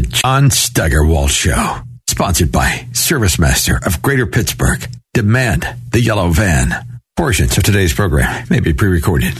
[0.00, 1.80] The John Steigerwald Show.
[2.08, 4.88] Sponsored by ServiceMaster of Greater Pittsburgh.
[5.12, 7.00] Demand the yellow van.
[7.18, 9.34] Portions of today's program may be pre recorded.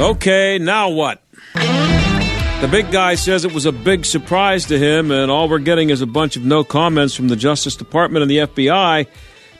[0.00, 1.22] Okay, now what?
[1.52, 5.90] The big guy says it was a big surprise to him, and all we're getting
[5.90, 9.06] is a bunch of no comments from the Justice Department and the FBI.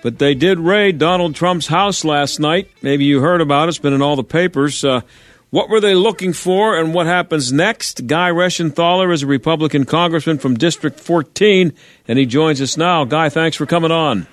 [0.03, 2.71] But they did raid Donald Trump's house last night.
[2.83, 4.85] Maybe you heard about it, it's been in all the papers.
[4.85, 5.03] Uh,
[5.51, 8.07] what were they looking for, and what happens next?
[8.07, 11.73] Guy Reschenthaler is a Republican congressman from District 14,
[12.07, 13.05] and he joins us now.
[13.05, 14.29] Guy, thanks for coming on.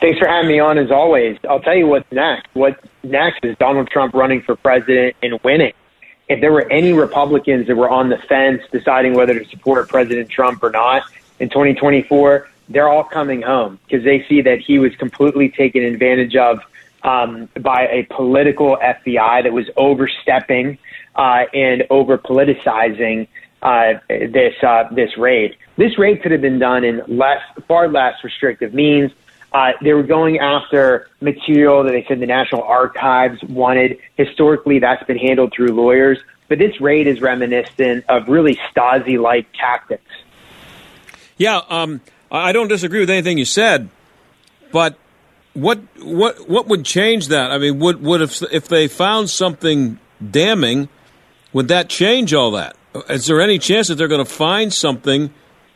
[0.00, 1.38] Thanks for having me on as always.
[1.48, 2.48] I'll tell you what's next.
[2.52, 5.72] What's next is Donald Trump running for president and winning.
[6.28, 10.28] If there were any Republicans that were on the fence deciding whether to support President
[10.28, 11.04] Trump or not
[11.40, 16.36] in 2024, they're all coming home because they see that he was completely taken advantage
[16.36, 16.60] of
[17.02, 20.78] um, by a political FBI that was overstepping
[21.14, 23.28] uh, and over politicizing
[23.62, 25.56] uh, this uh, this raid.
[25.76, 29.10] This raid could have been done in less, far less restrictive means.
[29.52, 33.98] Uh, they were going after material that they said the National Archives wanted.
[34.16, 36.18] Historically, that's been handled through lawyers.
[36.48, 40.10] But this raid is reminiscent of really Stasi like tactics.
[41.36, 42.00] Yeah, um,
[42.34, 43.88] I don't disagree with anything you said,
[44.72, 44.98] but
[45.54, 47.52] what what what would change that?
[47.52, 49.98] I mean, would would if if they found something
[50.30, 50.88] damning,
[51.52, 52.76] would that change all that?
[53.08, 55.32] Is there any chance that they're going to find something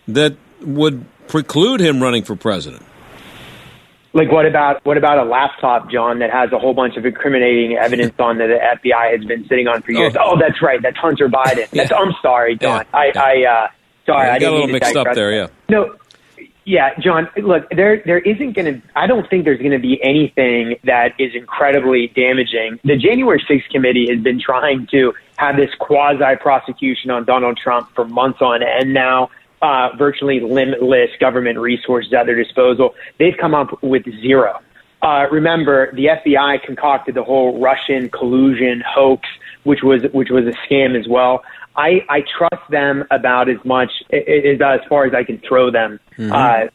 [0.08, 2.84] that would preclude him running for president?
[4.14, 7.76] Like what about what about a laptop, John, that has a whole bunch of incriminating
[7.76, 10.16] evidence on that the FBI has been sitting on for years?
[10.18, 11.70] Oh, oh that's right, that's Hunter Biden.
[11.70, 12.84] That's I'm sorry, John.
[12.92, 12.98] Yeah.
[12.98, 13.68] I, I uh,
[14.06, 15.32] sorry, I got a little mixed up there.
[15.32, 15.48] Yeah.
[15.68, 15.94] No,
[16.68, 17.28] yeah, John.
[17.38, 18.88] Look, there there isn't going to.
[18.94, 22.78] I don't think there's going to be anything that is incredibly damaging.
[22.84, 27.88] The January 6th committee has been trying to have this quasi prosecution on Donald Trump
[27.94, 29.30] for months on end now
[29.62, 32.94] uh, virtually limitless government resources at their disposal.
[33.18, 34.60] They've come up with zero.
[35.00, 39.26] Uh, remember, the FBI concocted the whole Russian collusion hoax,
[39.62, 41.44] which was which was a scam as well.
[41.78, 46.00] I, I trust them about as much as, as far as I can throw them,
[46.18, 46.32] mm-hmm.
[46.32, 46.66] uh,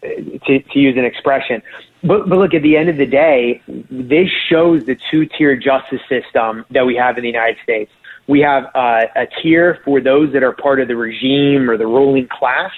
[0.47, 1.62] to, to use an expression.
[2.02, 6.02] But, but look, at the end of the day, this shows the two tier justice
[6.08, 7.92] system that we have in the United States.
[8.28, 11.88] We have uh, a tier for those that are part of the regime or the
[11.88, 12.72] ruling class.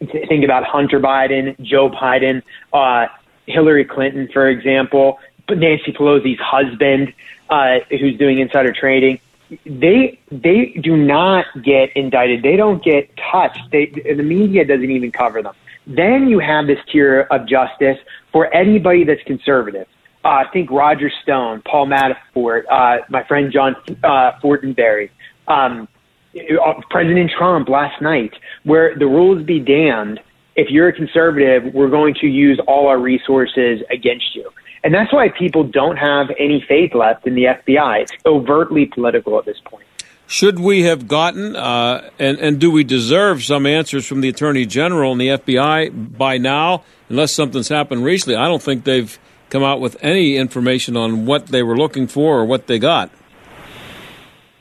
[0.00, 3.06] Think about Hunter Biden, Joe Biden, uh,
[3.46, 7.14] Hillary Clinton, for example, Nancy Pelosi's husband,
[7.48, 9.20] uh, who's doing insider trading.
[9.64, 12.42] They they do not get indicted.
[12.42, 13.70] They don't get touched.
[13.72, 15.54] They, the media doesn't even cover them.
[15.86, 17.98] Then you have this tier of justice
[18.30, 19.86] for anybody that's conservative
[20.24, 25.10] uh, think Roger Stone, Paul Manafort, uh, my friend John uh, Fortenberry,
[25.46, 25.88] um,
[26.36, 28.34] uh, President Trump last night,
[28.64, 30.20] where the rules be damned.
[30.56, 34.50] If you're a conservative, we're going to use all our resources against you.
[34.84, 38.02] And that's why people don't have any faith left in the FBI.
[38.02, 39.84] It's overtly political at this point.
[40.26, 44.66] Should we have gotten, uh, and, and do we deserve some answers from the Attorney
[44.66, 48.36] General and the FBI by now, unless something's happened recently?
[48.36, 49.18] I don't think they've
[49.48, 53.10] come out with any information on what they were looking for or what they got.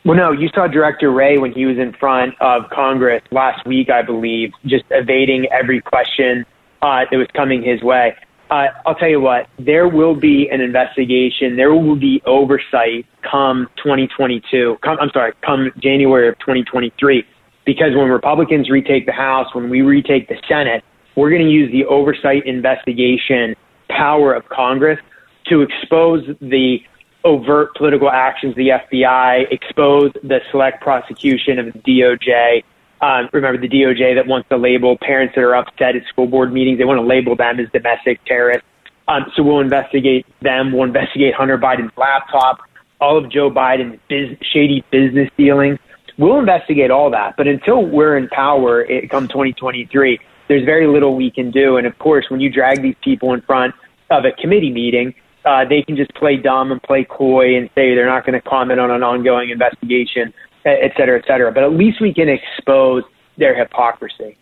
[0.05, 3.89] Well, no, you saw Director Wray when he was in front of Congress last week,
[3.89, 6.45] I believe, just evading every question
[6.81, 8.15] uh, that was coming his way.
[8.49, 11.57] Uh, I'll tell you what, there will be an investigation.
[11.57, 14.77] There will be oversight come 2022.
[14.81, 17.25] Come, I'm sorry, come January of 2023.
[17.65, 20.83] Because when Republicans retake the House, when we retake the Senate,
[21.15, 23.55] we're going to use the oversight investigation
[23.89, 24.99] power of Congress
[25.47, 26.77] to expose the
[27.25, 32.63] overt political actions of the FBI, expose the select prosecution of the DOJ.
[33.01, 36.51] Um, remember the DOJ that wants to label parents that are upset at school board
[36.51, 36.79] meetings.
[36.79, 38.67] They want to label them as domestic terrorists.
[39.07, 40.71] Um, so we'll investigate them.
[40.71, 42.59] We'll investigate Hunter Biden's laptop,
[42.99, 45.79] all of Joe Biden's biz- shady business dealings.
[46.17, 47.37] We'll investigate all that.
[47.37, 51.77] But until we're in power, it, come 2023, there's very little we can do.
[51.77, 53.75] And of course, when you drag these people in front
[54.09, 55.13] of a committee meeting,
[55.45, 58.49] uh, they can just play dumb and play coy and say they're not going to
[58.49, 60.33] comment on an ongoing investigation,
[60.67, 61.51] et cetera, et cetera.
[61.51, 63.03] But at least we can expose
[63.37, 64.37] their hypocrisy.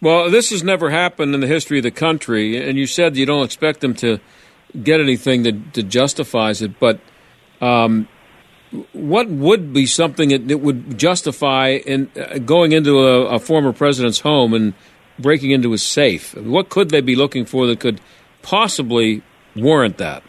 [0.00, 3.26] Well, this has never happened in the history of the country, and you said you
[3.26, 4.18] don't expect them to
[4.82, 6.98] get anything that, that justifies it, but
[7.60, 8.08] um,
[8.92, 13.72] what would be something that, that would justify in uh, going into a, a, former
[13.72, 14.74] president's home and
[15.18, 16.34] breaking into his safe?
[16.36, 18.00] What could they be looking for that could
[18.40, 19.22] possibly
[19.54, 20.22] warrant that?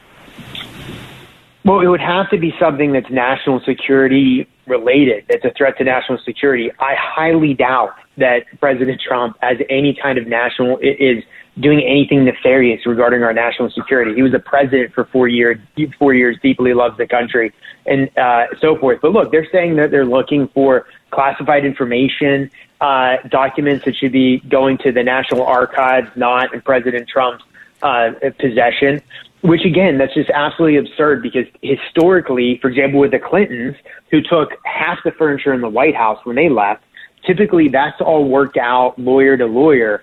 [1.65, 5.83] Well, it would have to be something that's national security related, that's a threat to
[5.83, 6.71] national security.
[6.79, 11.23] I highly doubt that President Trump has any kind of national is
[11.59, 14.15] doing anything nefarious regarding our national security.
[14.15, 15.59] He was a president for four years,
[15.99, 17.53] four years, deeply loves the country,
[17.85, 18.99] and uh, so forth.
[19.01, 22.49] But look, they're saying that they're looking for classified information,
[22.81, 27.43] uh, documents that should be going to the National Archives, not in President Trump's
[27.83, 29.01] uh, possession
[29.43, 33.75] which again, that's just absolutely absurd because historically, for example, with the Clintons,
[34.09, 36.81] who took half the furniture in the White House when they left,
[37.25, 40.01] typically that's all worked out lawyer to lawyer,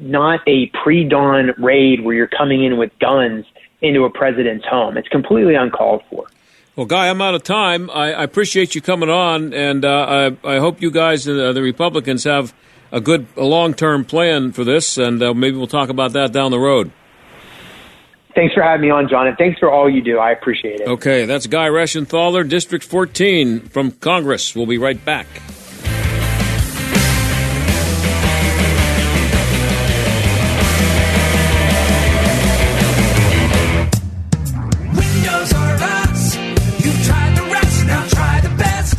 [0.00, 3.46] not a pre dawn raid where you're coming in with guns
[3.80, 4.96] into a president's home.
[4.96, 6.26] It's completely uncalled for.
[6.74, 7.90] Well, Guy, I'm out of time.
[7.90, 11.62] I, I appreciate you coming on, and uh, I, I, hope you guys, uh, the
[11.62, 12.54] Republicans, have
[12.90, 16.50] a good long term plan for this, and uh, maybe we'll talk about that down
[16.50, 16.90] the road.
[18.34, 20.18] Thanks for having me on, John, and thanks for all you do.
[20.18, 20.88] I appreciate it.
[20.88, 24.54] Okay, that's Guy Reschenthaler, District 14 from Congress.
[24.54, 25.26] We'll be right back.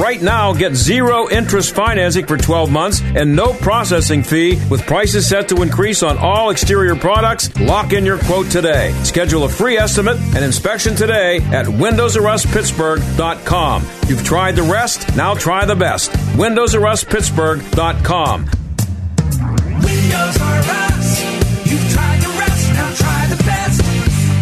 [0.00, 5.28] Right now, get zero interest financing for 12 months and no processing fee with prices
[5.28, 7.54] set to increase on all exterior products.
[7.60, 8.94] Lock in your quote today.
[9.04, 13.82] Schedule a free estimate and inspection today at WindowsRUsPittsburgh.com.
[14.08, 16.12] You've tried the rest, now try the best.
[16.12, 18.44] WindowsRUsPittsburgh.com.
[18.44, 21.22] Windows R Us.
[21.70, 23.82] You've tried the rest, now try the best.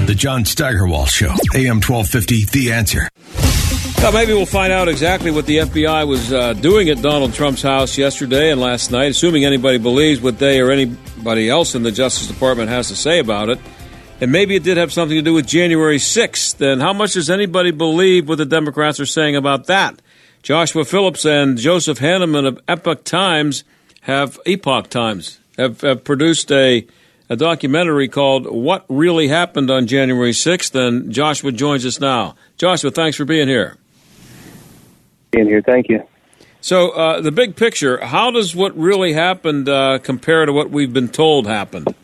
[0.06, 3.08] The John Steigerwald Show, AM 1250, The Answer.
[4.00, 7.60] Well, maybe we'll find out exactly what the FBI was uh, doing at Donald Trump's
[7.60, 11.90] house yesterday and last night, assuming anybody believes what they or anybody else in the
[11.90, 13.58] Justice Department has to say about it.
[14.20, 16.60] And maybe it did have something to do with January 6th.
[16.60, 20.00] And how much does anybody believe what the Democrats are saying about that?
[20.42, 23.64] Joshua Phillips and Joseph Hanneman of Epoch Times
[24.02, 26.86] have Epoch Times have, have produced a
[27.28, 30.74] a documentary called What Really Happened on January 6th.
[30.74, 32.36] And Joshua joins us now.
[32.56, 33.76] Joshua, thanks for being here
[35.30, 35.62] being here.
[35.62, 36.02] Thank you.
[36.60, 40.92] So, uh, the big picture, how does what really happened uh, compare to what we've
[40.92, 41.94] been told happened?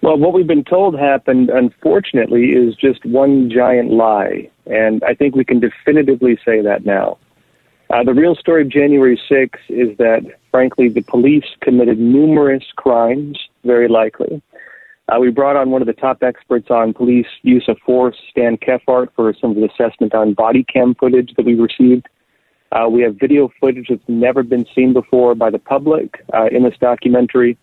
[0.00, 4.48] Well, what we've been told happened, unfortunately, is just one giant lie.
[4.66, 7.18] And I think we can definitively say that now.
[7.90, 13.38] Uh, the real story of January 6th is that, frankly, the police committed numerous crimes,
[13.64, 14.42] very likely.
[15.08, 18.58] Uh, we brought on one of the top experts on police use of force, Stan
[18.58, 22.06] Kefart, for some of the assessment on body cam footage that we received.
[22.72, 26.62] Uh, we have video footage that's never been seen before by the public uh, in
[26.62, 27.56] this documentary.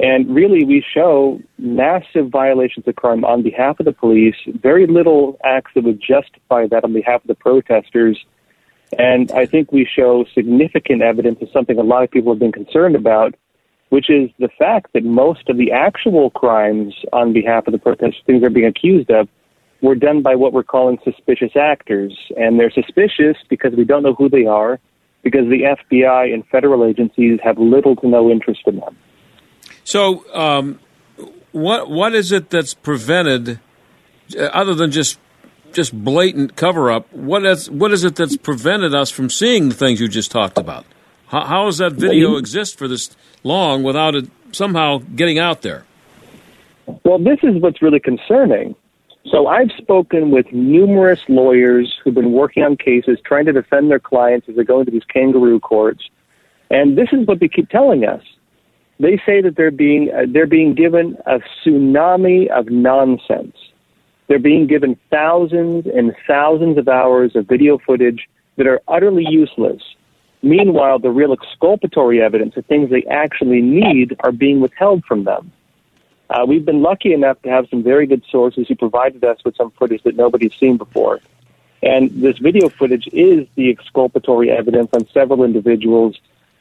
[0.00, 5.38] And really, we show massive violations of crime on behalf of the police, very little
[5.44, 8.18] acts that would justify that on behalf of the protesters.
[8.98, 12.52] And I think we show significant evidence of something a lot of people have been
[12.52, 13.34] concerned about,
[13.92, 18.22] which is the fact that most of the actual crimes on behalf of the protesters,
[18.24, 19.28] things they're being accused of,
[19.82, 22.16] were done by what we're calling suspicious actors.
[22.34, 24.80] And they're suspicious because we don't know who they are,
[25.22, 28.96] because the FBI and federal agencies have little to no interest in them.
[29.84, 30.80] So, um,
[31.50, 33.60] what what is it that's prevented,
[34.34, 35.18] uh, other than just
[35.74, 37.12] just blatant cover up?
[37.12, 40.56] What is what is it that's prevented us from seeing the things you just talked
[40.56, 40.86] about?
[41.32, 43.10] How, how does that video exist for this
[43.42, 45.86] long without it somehow getting out there?
[47.04, 48.76] Well, this is what's really concerning.
[49.30, 53.98] So I've spoken with numerous lawyers who've been working on cases trying to defend their
[53.98, 56.04] clients as they go into these kangaroo courts,
[56.70, 58.22] and this is what they keep telling us.
[59.00, 63.56] They say that they're being uh, they're being given a tsunami of nonsense.
[64.28, 69.82] They're being given thousands and thousands of hours of video footage that are utterly useless.
[70.42, 75.52] Meanwhile, the real exculpatory evidence, the things they actually need, are being withheld from them.
[76.30, 79.54] Uh, we've been lucky enough to have some very good sources who provided us with
[79.56, 81.20] some footage that nobody's seen before.
[81.82, 86.18] And this video footage is the exculpatory evidence on several individuals.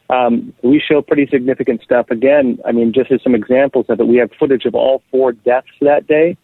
[0.10, 2.12] Um, we show pretty significant stuff.
[2.12, 5.32] Again, I mean, just as some examples of it, we have footage of all four
[5.32, 6.38] deaths that day.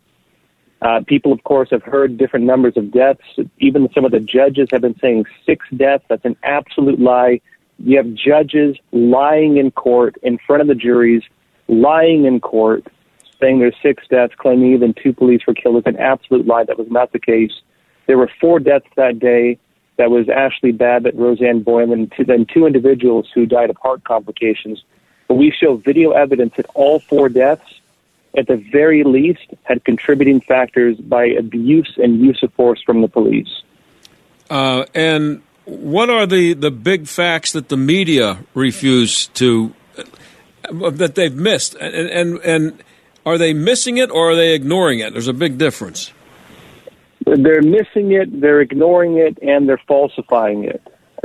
[0.81, 3.22] Uh, people, of course, have heard different numbers of deaths.
[3.60, 6.03] Even some of the judges have been saying six deaths.
[6.07, 7.41] That's an absolute lie.
[7.79, 11.24] You have judges lying in court in front of the juries,
[11.67, 12.86] lying in court,
[13.39, 15.77] saying there's six deaths, claiming even two police were killed.
[15.77, 16.63] It's an absolute lie.
[16.63, 17.53] That was not the case.
[18.05, 19.60] There were four deaths that day.
[19.98, 24.84] That was Ashley Babbitt, Rosanne Boyland, and then two individuals who died of heart complications.
[25.27, 27.81] But we show video evidence that all four deaths
[28.36, 33.07] at the very least, had contributing factors by abuse and use of force from the
[33.07, 33.62] police.
[34.50, 41.15] Uh, and what are the, the big facts that the media refuse to uh, that
[41.15, 42.84] they've missed, and, and and
[43.25, 45.12] are they missing it or are they ignoring it?
[45.13, 46.13] There's a big difference.
[47.25, 50.81] They're missing it, they're ignoring it, and they're falsifying it.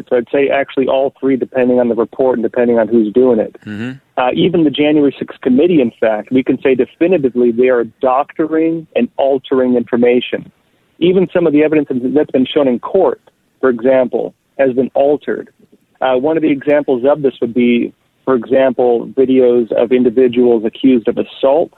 [0.09, 3.39] So I'd say actually all three, depending on the report and depending on who's doing
[3.39, 3.55] it.
[3.61, 3.99] Mm-hmm.
[4.19, 8.87] Uh, even the January 6th committee, in fact, we can say definitively they are doctoring
[8.95, 10.53] and altering information.
[10.99, 13.21] Even some of the evidence that's been shown in court,
[13.61, 15.53] for example, has been altered.
[16.01, 21.09] Uh, one of the examples of this would be, for example, videos of individuals accused
[21.09, 21.73] of assault,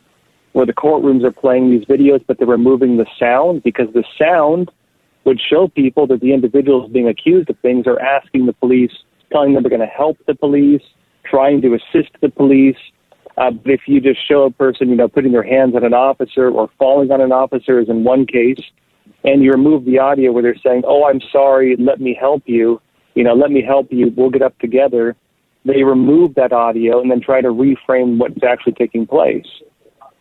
[0.53, 4.71] where the courtrooms are playing these videos, but they're removing the sound because the sound
[5.25, 8.93] would show people that the individuals being accused of things are asking the police,
[9.33, 10.83] telling them they're going to help the police,
[11.35, 12.77] trying to assist the police.
[13.37, 15.93] Uh, but if you just show a person, you know, putting their hands on an
[15.93, 18.63] officer or falling on an officer, as in one case,
[19.25, 22.81] and you remove the audio where they're saying, "Oh, I'm sorry, let me help you,"
[23.15, 25.17] you know, "Let me help you, we'll get up together."
[25.65, 29.47] They remove that audio and then try to reframe what's actually taking place.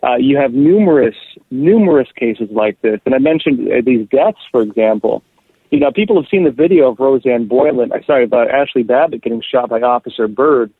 [0.01, 1.15] Uh, you have numerous,
[1.51, 2.99] numerous cases like this.
[3.05, 5.21] And I mentioned uh, these deaths, for example.
[5.69, 9.21] You know, people have seen the video of Rosanne Boyland, uh, sorry, about Ashley Babbitt
[9.21, 10.71] getting shot by Officer Byrd.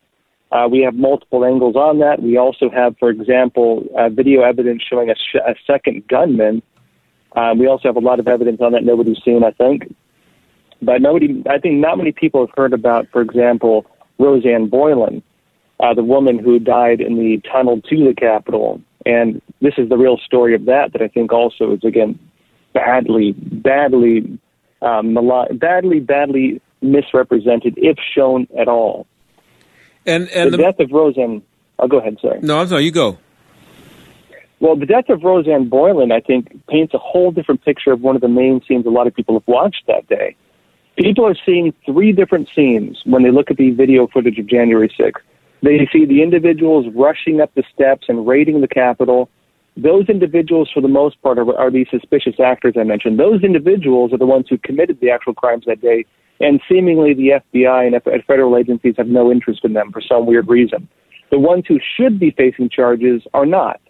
[0.54, 2.22] Uh, we have multiple angles on that.
[2.22, 6.62] We also have, for example, uh, video evidence showing a, sh- a second gunman.
[7.34, 9.92] Uh, we also have a lot of evidence on that nobody's seen, I think.
[10.80, 13.84] But nobody, I think not many people have heard about, for example,
[14.20, 15.24] Rosanne Boyland,
[15.80, 18.80] uh, the woman who died in the tunnel to the Capitol.
[19.04, 22.16] And this is the real story of that that I think also is again
[22.74, 24.38] badly, badly,
[24.82, 25.18] um,
[25.54, 29.08] badly, badly misrepresented if shown at all.
[30.06, 31.42] And and the, the death of Rosanne.
[31.78, 32.18] I'll oh, go ahead.
[32.20, 32.40] Sorry.
[32.40, 32.84] No, I'm sorry.
[32.84, 33.18] You go.
[34.60, 38.14] Well, the death of Rosanne Boyland, I think, paints a whole different picture of one
[38.14, 40.36] of the main scenes a lot of people have watched that day.
[40.96, 44.88] People are seeing three different scenes when they look at the video footage of January
[44.88, 45.20] 6th.
[45.62, 49.28] They see the individuals rushing up the steps and raiding the Capitol.
[49.76, 53.18] Those individuals, for the most part, are, are these suspicious actors I mentioned.
[53.18, 56.04] Those individuals are the ones who committed the actual crimes that day,
[56.44, 60.48] and seemingly the FBI and federal agencies have no interest in them for some weird
[60.48, 60.88] reason.
[61.30, 63.80] The ones who should be facing charges are not.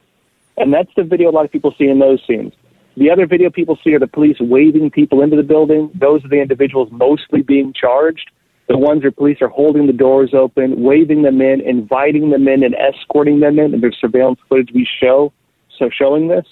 [0.57, 2.53] And that's the video a lot of people see in those scenes.
[2.97, 5.91] The other video people see are the police waving people into the building.
[5.99, 8.31] Those are the individuals mostly being charged
[8.69, 12.63] the ones where police are holding the doors open, waving them in, inviting them in,
[12.63, 13.75] and escorting them in.
[13.75, 15.33] And there's surveillance footage we show,
[15.79, 16.47] so showing this.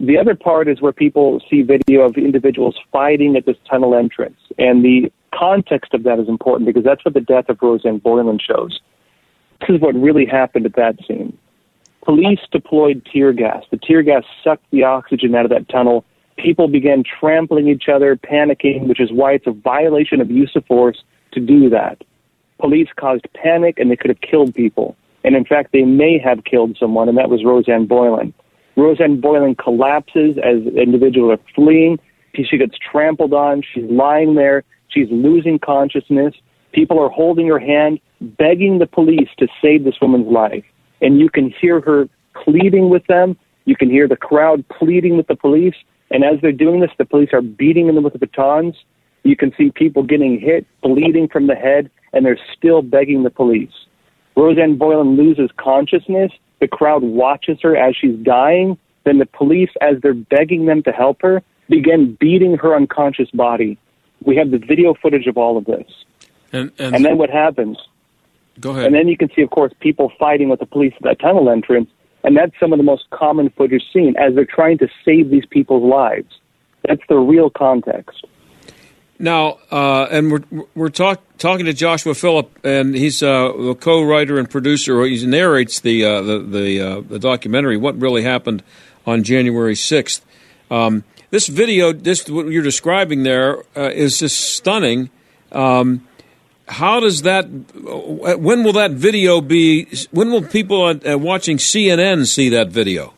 [0.00, 4.38] The other part is where people see video of individuals fighting at this tunnel entrance.
[4.56, 8.42] And the context of that is important because that's what the death of Rosanne Boyland
[8.42, 8.80] shows.
[9.60, 11.36] This is what really happened at that scene.
[12.02, 13.62] Police deployed tear gas.
[13.70, 16.06] The tear gas sucked the oxygen out of that tunnel.
[16.38, 20.64] People began trampling each other, panicking, which is why it's a violation of use of
[20.64, 21.02] force
[21.32, 22.02] to do that.
[22.58, 24.96] Police caused panic and they could have killed people.
[25.24, 28.32] And in fact, they may have killed someone, and that was Rosanne Boyland.
[28.80, 31.98] Rosanne Boyland collapses as individuals are fleeing.
[32.34, 33.62] She gets trampled on.
[33.62, 34.64] She's lying there.
[34.88, 36.34] She's losing consciousness.
[36.72, 40.64] People are holding her hand, begging the police to save this woman's life.
[41.02, 42.08] And you can hear her
[42.42, 43.36] pleading with them.
[43.66, 45.74] You can hear the crowd pleading with the police.
[46.10, 48.76] And as they're doing this, the police are beating them with the batons.
[49.24, 53.30] You can see people getting hit, bleeding from the head, and they're still begging the
[53.30, 53.72] police.
[54.36, 56.32] Rosanne Boyland loses consciousness.
[56.60, 58.78] The crowd watches her as she's dying.
[59.04, 63.78] Then the police, as they're begging them to help her, begin beating her unconscious body.
[64.22, 65.90] We have the video footage of all of this.
[66.52, 67.78] And, and, and then what happens?
[68.58, 68.86] Go ahead.
[68.86, 71.48] And then you can see, of course, people fighting with the police at that tunnel
[71.48, 71.88] entrance.
[72.22, 75.46] And that's some of the most common footage seen as they're trying to save these
[75.46, 76.38] people's lives.
[76.86, 78.26] That's the real context.
[79.20, 84.38] Now, uh, and we're we're talk, talking to Joshua Philipp, and he's uh, a co-writer
[84.38, 85.04] and producer.
[85.04, 87.76] He narrates the uh, the the, uh, the, documentary.
[87.76, 88.62] What really happened
[89.06, 90.24] on January sixth?
[90.70, 95.10] Um, this video, this what you're describing there, uh, is just stunning.
[95.52, 96.08] Um,
[96.66, 97.46] how does that?
[97.50, 99.86] When will that video be?
[100.12, 103.12] When will people watching CNN see that video?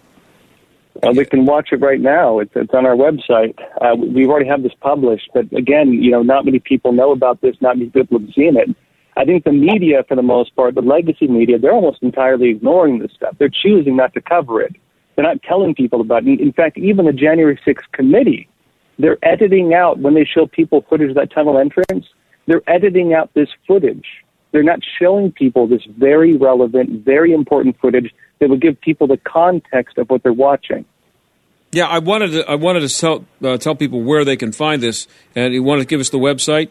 [1.02, 2.38] Uh, they can watch it right now.
[2.38, 3.58] It's, it's on our website.
[3.80, 7.40] Uh, we already have this published, but again, you know, not many people know about
[7.40, 7.56] this.
[7.60, 8.68] Not many people have seen it.
[9.16, 13.00] I think the media, for the most part, the legacy media, they're almost entirely ignoring
[13.00, 13.34] this stuff.
[13.38, 14.74] They're choosing not to cover it.
[15.14, 16.40] They're not telling people about it.
[16.40, 18.48] In fact, even the January 6th committee,
[18.98, 22.06] they're editing out when they show people footage of that tunnel entrance.
[22.46, 24.06] They're editing out this footage.
[24.52, 29.16] They're not showing people this very relevant, very important footage that would give people the
[29.16, 30.84] context of what they're watching.
[31.72, 32.50] Yeah, I wanted to.
[32.50, 35.82] I wanted to tell uh, tell people where they can find this, and you wanted
[35.82, 36.68] to give us the website.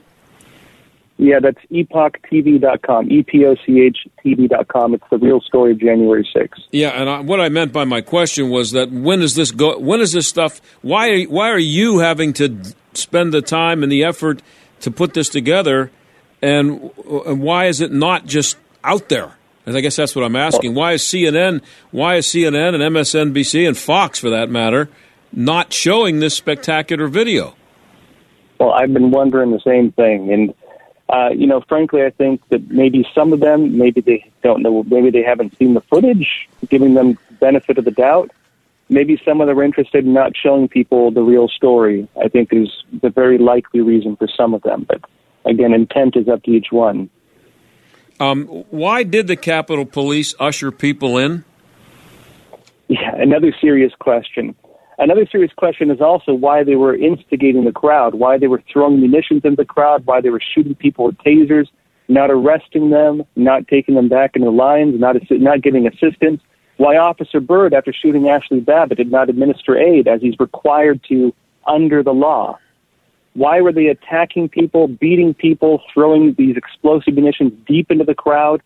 [1.17, 4.95] Yeah, that's epochtv.com, E-P-O-C-H TV.com.
[4.95, 6.63] It's the real story of January 6th.
[6.71, 9.77] Yeah, and I, what I meant by my question was that when is this go?
[9.77, 10.61] When is this stuff?
[10.81, 12.57] Why are why are you having to
[12.93, 14.41] spend the time and the effort
[14.81, 15.91] to put this together,
[16.41, 16.91] and,
[17.25, 19.35] and why is it not just out there?
[19.65, 20.73] And I guess that's what I'm asking.
[20.73, 24.89] Why is CNN, why is CNN and MSNBC and Fox, for that matter,
[25.31, 27.55] not showing this spectacular video?
[28.59, 30.53] Well, I've been wondering the same thing, and
[31.09, 34.83] uh, you know, frankly, I think that maybe some of them, maybe they don't know,
[34.83, 38.31] maybe they haven't seen the footage, giving them benefit of the doubt.
[38.87, 42.07] Maybe some of them are interested in not showing people the real story.
[42.21, 42.69] I think is
[43.01, 44.85] the very likely reason for some of them.
[44.87, 45.01] But
[45.45, 47.09] again, intent is up to each one.
[48.19, 51.43] Um, why did the Capitol Police usher people in?
[52.87, 54.55] Yeah, another serious question.
[54.99, 58.99] Another serious question is also why they were instigating the crowd, why they were throwing
[58.99, 61.67] munitions into the crowd, why they were shooting people with tasers,
[62.07, 66.41] not arresting them, not taking them back in their lines, not not giving assistance.
[66.77, 71.33] Why Officer Byrd, after shooting Ashley Babbitt, did not administer aid as he's required to
[71.65, 72.59] under the law.
[73.33, 78.61] Why were they attacking people, beating people, throwing these explosive munitions deep into the crowd?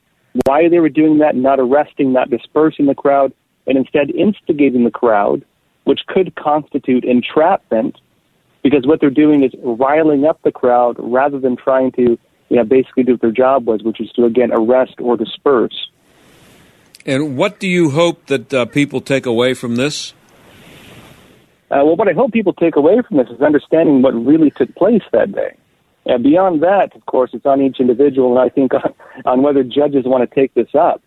[0.46, 3.32] Why they were doing that, not arresting, not dispersing the crowd,
[3.68, 5.46] and instead instigating the crowd
[5.86, 7.96] which could constitute entrapment
[8.64, 12.18] because what they're doing is riling up the crowd rather than trying to
[12.50, 15.90] you know, basically do what their job was, which is to, again, arrest or disperse.
[17.06, 20.14] And what do you hope that uh, people take away from this?
[21.72, 24.74] Uh, well, what I hope people take away from this is understanding what really took
[24.76, 25.56] place that day.
[26.06, 28.94] And beyond that, of course, it's on each individual, and I think on,
[29.26, 31.02] on whether judges want to take this up.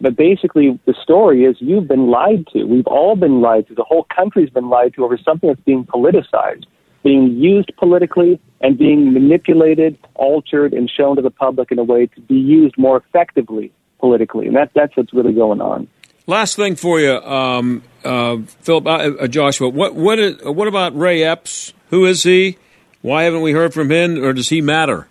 [0.00, 2.64] But basically, the story is you've been lied to.
[2.64, 3.74] We've all been lied to.
[3.74, 6.64] The whole country's been lied to over something that's being politicized,
[7.02, 12.06] being used politically, and being manipulated, altered, and shown to the public in a way
[12.06, 14.46] to be used more effectively politically.
[14.46, 15.88] And that, that's what's really going on.
[16.28, 19.68] Last thing for you, um, uh, Philipp, uh, uh, Joshua.
[19.68, 21.72] What what is, what about Ray Epps?
[21.90, 22.58] Who is he?
[23.00, 25.06] Why haven't we heard from him, or does he matter?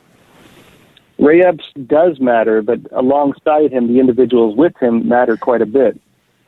[1.17, 5.97] Ray Epps does matter, but alongside him, the individuals with him matter quite a bit.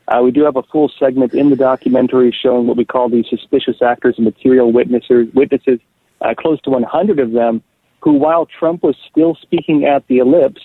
[0.09, 3.25] Uh, we do have a full segment in the documentary showing what we call these
[3.29, 5.79] suspicious actors and material witnesses, witnesses
[6.19, 7.61] uh, close to 100 of them,
[8.01, 10.61] who, while Trump was still speaking at the ellipse,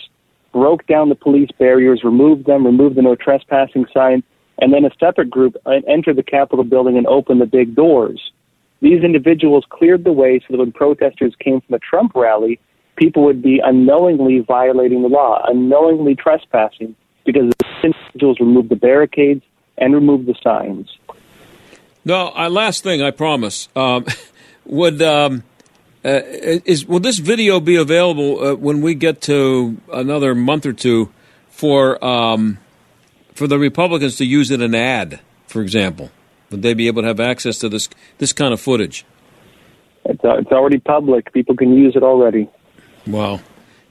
[0.52, 4.22] broke down the police barriers, removed them, removed the no trespassing sign,
[4.58, 8.32] and then a separate group entered the Capitol building and opened the big doors.
[8.80, 12.60] These individuals cleared the way so that when protesters came from a Trump rally,
[12.96, 19.42] people would be unknowingly violating the law, unknowingly trespassing, because the individuals removed the barricades
[19.78, 20.96] and removed the signs.
[22.04, 23.68] No, last thing, I promise.
[23.76, 24.06] Um,
[24.64, 25.44] would um,
[26.04, 26.20] uh,
[26.64, 31.10] is will this video be available uh, when we get to another month or two
[31.48, 32.58] for um,
[33.34, 36.10] for the Republicans to use it in an ad, for example?
[36.50, 37.88] Would they be able to have access to this
[38.18, 39.04] this kind of footage?
[40.04, 41.32] It's, uh, it's already public.
[41.32, 42.48] People can use it already.
[43.06, 43.40] Wow.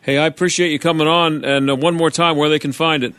[0.02, 1.46] Hey, I appreciate you coming on.
[1.46, 3.14] And uh, one more time, where they can find it.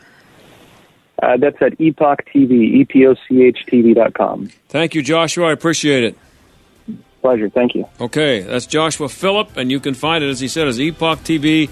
[1.21, 4.49] Uh, that's at Epoch TV, E-P-O-C-H TV.com.
[4.67, 5.47] Thank you, Joshua.
[5.47, 6.17] I appreciate it.
[7.23, 7.49] Pleasure.
[7.49, 7.87] Thank you.
[8.01, 11.69] Okay, that's Joshua Philipp, and you can find it, as he said, as epochtv.com.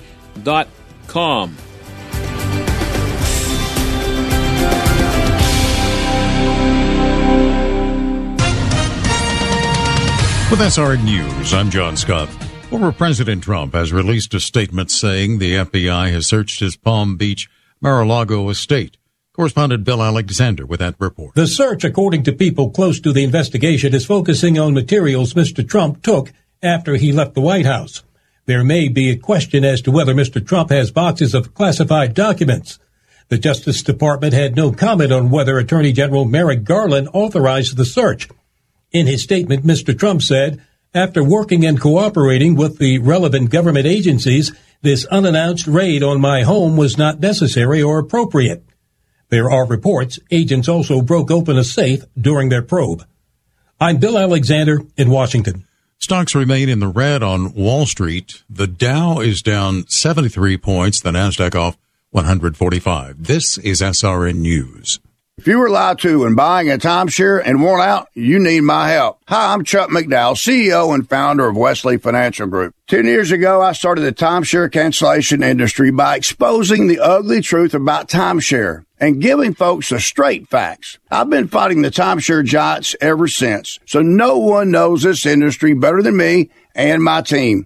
[10.50, 12.30] With SR News, I'm John Scott.
[12.70, 17.50] Former President Trump has released a statement saying the FBI has searched his Palm Beach
[17.82, 18.96] Mar-a-Lago estate.
[19.34, 21.36] Correspondent Bill Alexander with that report.
[21.36, 25.68] The search, according to people close to the investigation, is focusing on materials Mr.
[25.68, 28.04] Trump took after he left the White House.
[28.46, 30.46] There may be a question as to whether Mr.
[30.46, 32.78] Trump has boxes of classified documents.
[33.30, 38.28] The Justice Department had no comment on whether Attorney General Merrick Garland authorized the search.
[38.92, 39.98] In his statement, Mr.
[39.98, 40.62] Trump said,
[40.94, 46.76] after working and cooperating with the relevant government agencies, this unannounced raid on my home
[46.76, 48.66] was not necessary or appropriate.
[49.32, 53.06] There are reports agents also broke open a safe during their probe.
[53.80, 55.66] I'm Bill Alexander in Washington.
[56.00, 58.44] Stocks remain in the red on Wall Street.
[58.50, 61.78] The Dow is down 73 points, the Nasdaq off
[62.10, 63.24] 145.
[63.24, 65.00] This is SRN News.
[65.38, 68.90] If you were lied to when buying a timeshare and worn out, you need my
[68.90, 69.22] help.
[69.30, 72.76] Hi, I'm Chuck McDowell, CEO and founder of Wesley Financial Group.
[72.86, 78.10] Ten years ago, I started the timeshare cancellation industry by exposing the ugly truth about
[78.10, 81.00] timeshare and giving folks the straight facts.
[81.10, 86.04] I've been fighting the timeshare giants ever since, so no one knows this industry better
[86.04, 87.66] than me and my team.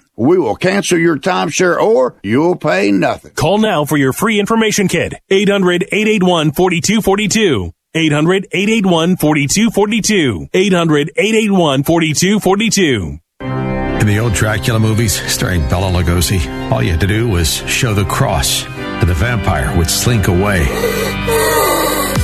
[0.21, 3.31] we will cancel your timeshare or you'll pay nothing.
[3.31, 5.15] Call now for your free information kit.
[5.29, 7.71] 800 881 4242.
[7.93, 10.47] 800 881 4242.
[10.53, 13.19] 800 881 4242.
[14.01, 17.93] In the old Dracula movies starring Bela Lugosi, all you had to do was show
[17.93, 20.65] the cross, and the vampire would slink away.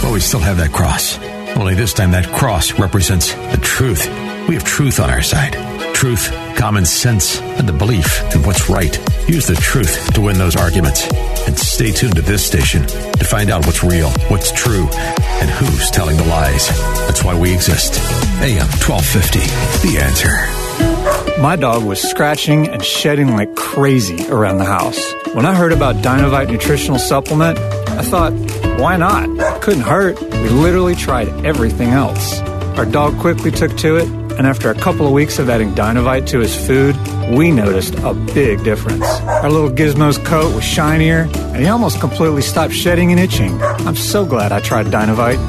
[0.01, 1.19] But we still have that cross.
[1.57, 4.07] Only this time that cross represents the truth.
[4.47, 5.76] We have truth on our side.
[5.97, 8.95] Truth, common sense, and the belief in what's right.
[9.27, 11.07] Use the truth to win those arguments.
[11.47, 15.89] And stay tuned to this station to find out what's real, what's true, and who's
[15.89, 16.67] telling the lies.
[17.07, 17.99] That's why we exist.
[18.43, 19.39] AM 1250,
[19.87, 21.41] The Answer.
[21.41, 25.03] My dog was scratching and shedding like crazy around the house.
[25.33, 28.33] When I heard about Dinovite nutritional supplement, I thought,
[28.79, 29.63] why not?
[29.63, 30.21] Couldn't hurt.
[30.21, 32.39] We literally tried everything else.
[32.77, 36.27] Our dog quickly took to it, and after a couple of weeks of adding Dinovite
[36.27, 36.95] to his food,
[37.35, 39.03] we noticed a big difference.
[39.03, 43.59] Our little Gizmo's coat was shinier, and he almost completely stopped shedding and itching.
[43.61, 45.39] I'm so glad I tried Dinovite.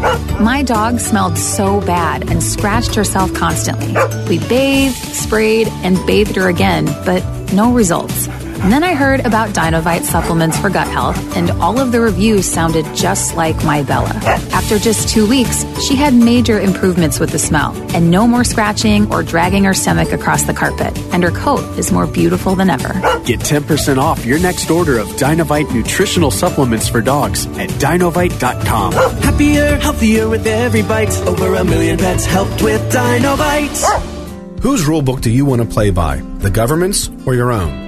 [0.41, 3.95] My dog smelled so bad and scratched herself constantly.
[4.29, 7.23] We bathed, sprayed, and bathed her again, but
[7.53, 8.29] no results.
[8.61, 12.45] And then I heard about Dinovite supplements for gut health, and all of the reviews
[12.45, 14.11] sounded just like my Bella.
[14.53, 19.11] After just two weeks, she had major improvements with the smell, and no more scratching
[19.13, 22.93] or dragging her stomach across the carpet, and her coat is more beautiful than ever.
[23.25, 28.93] Get 10% off your next order of Dinovite nutritional supplements for dogs at dinovite.com.
[28.93, 31.17] Happier, healthier with every bite.
[31.27, 34.61] Over a million pets helped with Dinovite.
[34.61, 36.17] Whose rulebook do you want to play by?
[36.39, 37.88] The government's or your own?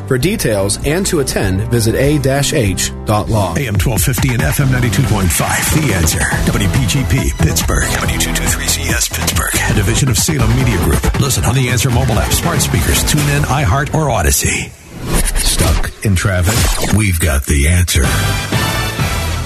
[0.11, 3.15] For details and to attend, visit a-h.law.
[3.15, 5.87] AM 1250 and FM 92.5.
[5.87, 6.19] The Answer.
[6.51, 7.85] WPGP, Pittsburgh.
[7.85, 9.55] W223CS, Pittsburgh.
[9.71, 11.01] A division of Salem Media Group.
[11.21, 14.73] Listen on the Answer mobile app, smart speakers, tune in, iHeart, or Odyssey.
[15.37, 16.93] Stuck in traffic?
[16.97, 18.03] We've got the answer.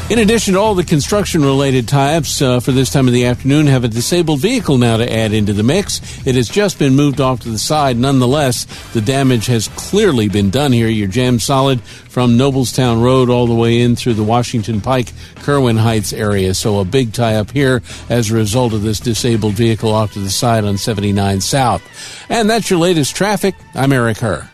[0.08, 3.66] In addition to all the construction related types uh, for this time of the afternoon,
[3.66, 6.00] have a disabled vehicle now to add into the mix.
[6.28, 7.98] It has just been moved off to the side.
[7.98, 10.88] Nonetheless, the damage has clearly been done here.
[10.90, 15.78] You're jammed solid from Noblestown Road all the way in through the Washington Pike, Kirwan
[15.78, 16.54] Heights area.
[16.54, 20.20] So a big tie up here as a result of this disabled vehicle off to
[20.20, 21.82] the side on 79 South.
[22.30, 23.56] And that's your latest traffic.
[23.74, 24.52] I'm Eric Herr.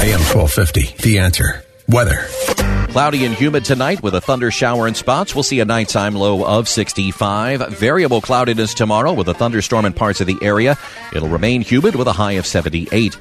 [0.00, 1.64] AM 1250, The Answer.
[1.86, 2.26] Weather.
[2.92, 5.34] Cloudy and humid tonight with a thunder shower in spots.
[5.34, 7.70] We'll see a nighttime low of 65.
[7.70, 10.76] Variable cloudiness tomorrow with a thunderstorm in parts of the area.
[11.14, 13.14] It'll remain humid with a high of 78.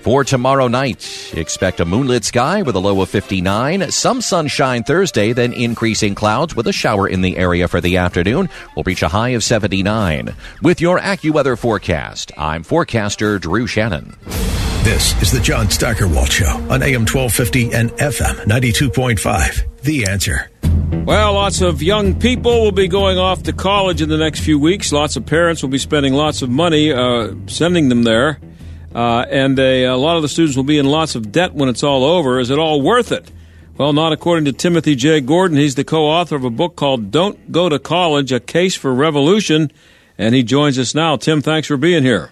[0.00, 3.90] For tomorrow night, expect a moonlit sky with a low of 59.
[3.90, 8.48] Some sunshine Thursday, then increasing clouds with a shower in the area for the afternoon.
[8.74, 10.34] We'll reach a high of 79.
[10.62, 14.16] With your AccuWeather forecast, I'm forecaster Drew Shannon.
[14.82, 19.82] This is the John Steigerwald Show on AM 1250 and FM 92.5.
[19.82, 20.50] The Answer.
[21.04, 24.58] Well, lots of young people will be going off to college in the next few
[24.58, 24.90] weeks.
[24.90, 28.40] Lots of parents will be spending lots of money uh, sending them there.
[28.94, 31.68] Uh, and a, a lot of the students will be in lots of debt when
[31.68, 32.40] it's all over.
[32.40, 33.30] Is it all worth it?
[33.76, 35.20] Well, not according to Timothy J.
[35.20, 35.58] Gordon.
[35.58, 38.94] He's the co author of a book called Don't Go to College A Case for
[38.94, 39.70] Revolution.
[40.16, 41.16] And he joins us now.
[41.16, 42.30] Tim, thanks for being here.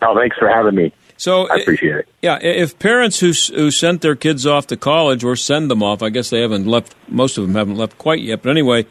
[0.00, 0.92] Oh, thanks for having me.
[1.22, 2.08] So I appreciate it.
[2.20, 6.02] Yeah, if parents who who sent their kids off to college or send them off,
[6.02, 6.96] I guess they haven't left.
[7.06, 8.42] Most of them haven't left quite yet.
[8.42, 8.86] But anyway,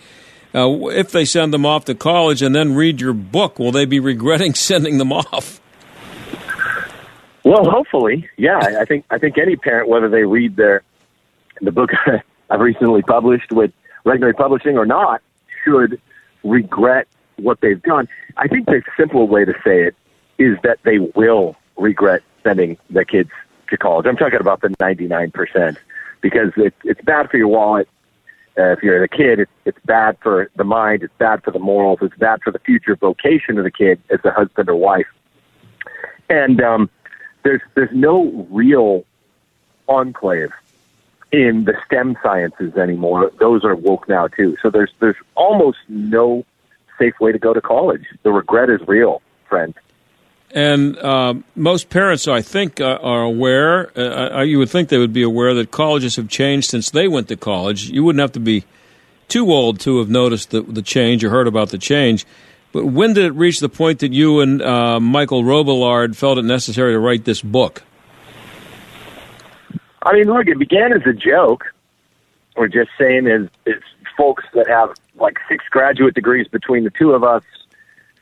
[0.56, 3.84] uh, if they send them off to college and then read your book, will they
[3.84, 5.60] be regretting sending them off?
[7.44, 8.60] Well, hopefully, yeah.
[8.80, 10.84] I think I think any parent, whether they read their
[11.60, 11.90] the book
[12.50, 13.74] I've recently published with
[14.06, 15.22] Regnery Publishing or not,
[15.66, 16.00] should
[16.46, 18.08] regret what they've done.
[18.38, 19.96] I think the simple way to say it
[20.38, 23.30] is that they will regret sending the kids
[23.70, 24.06] to college.
[24.06, 25.78] I'm talking about the 99%
[26.22, 27.88] because it, it's bad for your wallet.
[28.58, 31.04] Uh, if you're a kid, it's, it's bad for the mind.
[31.04, 32.00] It's bad for the morals.
[32.02, 35.08] It's bad for the future vocation of the kid as a husband or wife.
[36.30, 36.90] And um,
[37.44, 39.06] there's there's no real
[39.88, 40.52] enclave
[41.32, 43.32] in the STEM sciences anymore.
[43.40, 44.58] Those are woke now too.
[44.62, 46.46] So there's there's almost no
[47.00, 48.06] safe way to go to college.
[48.24, 49.74] The regret is real, friend.
[50.54, 53.92] And uh, most parents, I think, uh, are aware.
[53.98, 57.08] Uh, uh, you would think they would be aware that colleges have changed since they
[57.08, 57.90] went to college.
[57.90, 58.66] You wouldn't have to be
[59.30, 62.26] too old to have noticed the, the change or heard about the change.
[62.74, 66.44] But when did it reach the point that you and uh, Michael Robillard felt it
[66.44, 67.84] necessary to write this book?
[70.04, 71.66] I mean, look, it began as a joke.
[72.58, 73.82] We're just saying as as
[74.18, 77.44] folks that have like six graduate degrees between the two of us,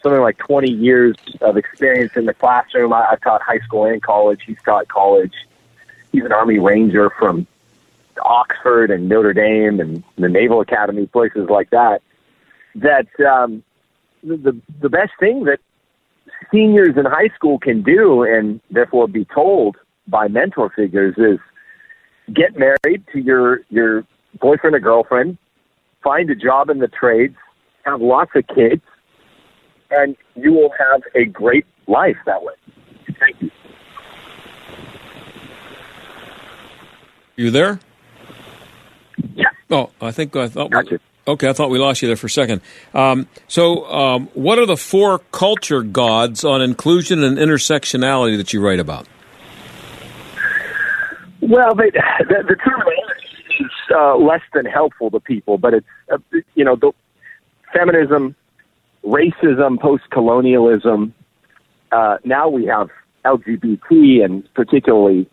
[0.01, 2.93] something like 20 years of experience in the classroom.
[2.93, 4.41] I, I've taught high school and college.
[4.45, 5.33] He's taught college.
[6.11, 7.45] He's an Army Ranger from
[8.21, 12.01] Oxford and Notre Dame and the Naval Academy, places like that.
[12.75, 13.63] That um,
[14.23, 15.59] the the- the best thing that
[16.51, 21.39] seniors in high school can do, and therefore be told by mentor figures, is
[22.33, 24.05] get married to your your
[24.39, 25.37] boyfriend or girlfriend,
[26.03, 27.35] find a job in the trades,
[27.85, 28.81] have lots of kids,
[29.91, 32.53] and you will have a great life that way.
[33.19, 33.51] Thank you.
[37.35, 37.79] You there?
[39.35, 39.45] Yeah.
[39.69, 40.71] Oh, I think I thought.
[40.71, 40.97] We,
[41.27, 42.61] okay, I thought we lost you there for a second.
[42.93, 48.61] Um, so, um, what are the four culture gods on inclusion and intersectionality that you
[48.61, 49.07] write about?
[51.41, 56.17] Well, they, the, the terminology is uh, less than helpful to people, but it's uh,
[56.55, 56.91] you know the
[57.73, 58.35] feminism,
[59.03, 61.13] racism, post-colonialism.
[61.91, 62.89] Uh, now we have
[63.25, 65.27] LGBT and particularly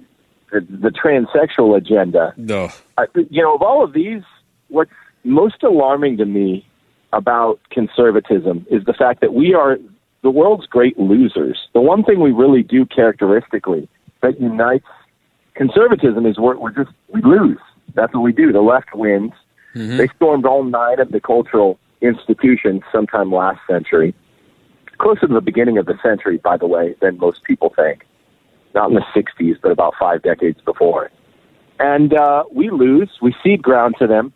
[0.52, 2.34] the, the transsexual agenda.
[2.36, 2.70] No.
[2.96, 4.22] Uh, you know, of all of these,
[4.68, 4.90] what's
[5.24, 6.66] most alarming to me
[7.12, 9.78] about conservatism is the fact that we are
[10.22, 11.68] the world's great losers.
[11.72, 13.88] The one thing we really do characteristically
[14.22, 14.86] that unites
[15.54, 17.58] conservatism is we're, we're just we lose.
[17.94, 18.52] That's what we do.
[18.52, 19.32] The left wins.
[19.98, 24.14] They stormed all nine of the cultural institutions sometime last century,
[24.98, 28.04] closer to the beginning of the century, by the way, than most people think.
[28.74, 31.10] Not in the '60s, but about five decades before.
[31.78, 33.10] And uh, we lose.
[33.22, 34.32] We cede ground to them.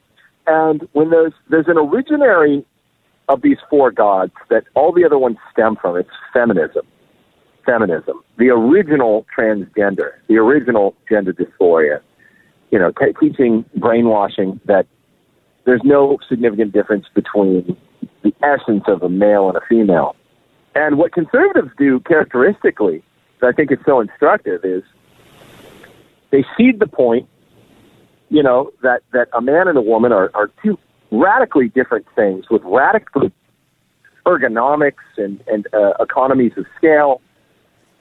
[0.46, 2.64] And when there's there's an originary
[3.28, 6.86] of these four gods that all the other ones stem from, it's feminism
[7.64, 12.00] feminism, the original transgender, the original gender dysphoria,
[12.70, 14.86] you know, t- teaching brainwashing that
[15.64, 17.76] there's no significant difference between
[18.22, 20.16] the essence of a male and a female.
[20.74, 23.02] And what conservatives do characteristically,
[23.40, 24.82] that I think is so instructive, is
[26.30, 27.28] they cede the point,
[28.28, 30.78] you know, that, that a man and a woman are, are two
[31.10, 33.32] radically different things with radically
[34.26, 37.20] ergonomics and, and uh, economies of scale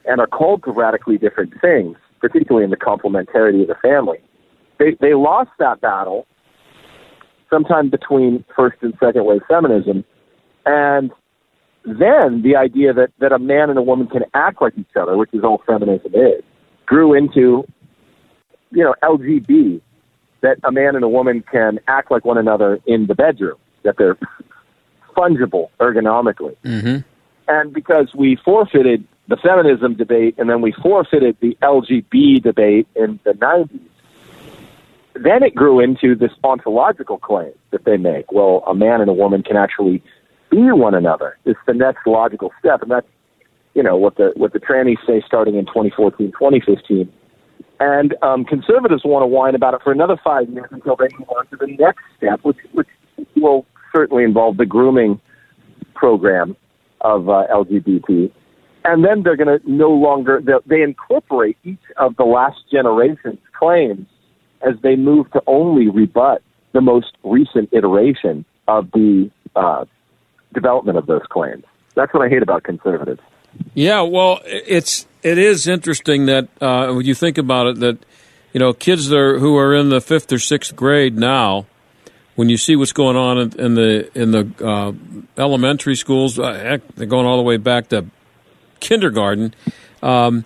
[0.06, 4.19] and are called to radically different things, particularly in the complementarity of the family.
[4.78, 6.28] They, they lost that battle
[7.49, 10.03] sometime between first and second wave feminism.
[10.65, 11.12] And
[11.85, 15.17] then the idea that, that a man and a woman can act like each other,
[15.17, 16.43] which is all feminism is,
[16.85, 17.65] grew into,
[18.71, 19.81] you know, LGB,
[20.41, 23.95] that a man and a woman can act like one another in the bedroom, that
[23.97, 24.17] they're
[25.15, 26.55] fungible ergonomically.
[26.63, 26.97] Mm-hmm.
[27.47, 33.19] And because we forfeited the feminism debate and then we forfeited the LGB debate in
[33.23, 33.79] the 90s,
[35.15, 38.32] then it grew into this ontological claim that they make.
[38.32, 40.04] Well, a man and a woman can actually
[40.50, 41.38] be one another.
[41.45, 42.82] It's the next logical step.
[42.82, 43.08] And that's,
[43.74, 47.12] you know, what the, what the trannies say starting in 2014, 2015.
[47.80, 51.30] And um, conservatives want to whine about it for another five years until they move
[51.30, 52.88] on to the next step, which, which
[53.36, 55.19] will certainly involve the grooming
[55.95, 56.56] program
[57.02, 58.32] of uh, LGBT.
[58.86, 63.39] And then they're going to no longer, they- they incorporate each of the last generation's
[63.58, 64.08] claims
[64.62, 66.41] as they move to only rebut
[66.74, 69.86] the most recent iteration of the uh,
[70.54, 71.63] development of those claims.
[71.95, 73.22] That's what I hate about conservatives.
[73.74, 77.98] Yeah, well, it's it is interesting that uh, when you think about it, that
[78.54, 81.65] you know kids are, who are in the fifth or sixth grade now,
[82.36, 84.93] when you see what's going on in, in the in the uh,
[85.41, 88.06] elementary schools, uh, heck, they're going all the way back to
[88.80, 89.54] kindergarten.
[90.02, 90.45] Um,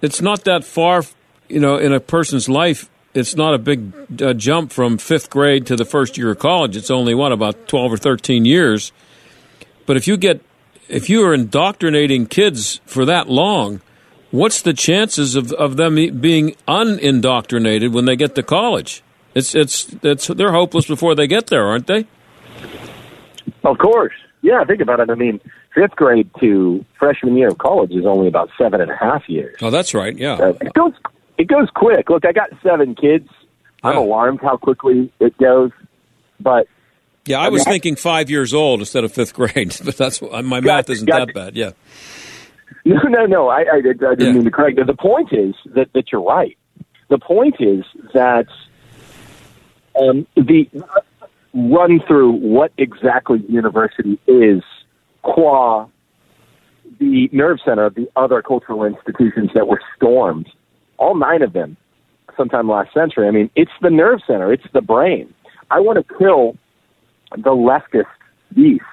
[0.00, 1.04] it's not that far,
[1.48, 2.90] you know, in a person's life.
[3.14, 6.76] It's not a big uh, jump from fifth grade to the first year of college.
[6.76, 8.92] It's only what about twelve or thirteen years.
[9.84, 10.40] But if you get
[10.88, 13.80] if you are indoctrinating kids for that long,
[14.30, 19.02] what's the chances of, of them being unindoctrinated when they get to college?
[19.34, 22.06] It's it's it's they're hopeless before they get there, aren't they?
[23.64, 24.14] Of course.
[24.42, 25.08] Yeah, think about it.
[25.08, 25.40] I mean,
[25.74, 29.56] fifth grade to freshman year of college is only about seven and a half years.
[29.62, 30.16] Oh, that's right.
[30.16, 30.92] Yeah, uh, it goes
[31.38, 32.08] it goes quick.
[32.10, 33.28] Look, I got seven kids.
[33.82, 34.00] I'm Yeah.
[34.00, 35.70] alarmed how quickly it goes,
[36.40, 36.68] but
[37.26, 39.96] Yeah, I I was mean, I- thinking five years old instead of fifth grade, but
[39.96, 41.26] that's my math isn't gotcha.
[41.26, 41.56] that bad.
[41.56, 41.70] Yeah,
[42.84, 43.48] No, no, no.
[43.48, 44.78] I, I, I didn't mean to correct.
[44.86, 46.56] The point is that, that you're right.
[47.08, 48.46] The point is that
[50.00, 50.68] um, the
[51.54, 54.62] run through what exactly university is,
[55.22, 55.86] qua
[56.98, 60.48] the nerve center of the other cultural institutions that were stormed,
[61.02, 61.76] all nine of them,
[62.36, 63.26] sometime last century.
[63.26, 64.52] I mean, it's the nerve center.
[64.52, 65.34] It's the brain.
[65.70, 66.56] I want to kill
[67.36, 68.04] the leftist
[68.54, 68.84] beast,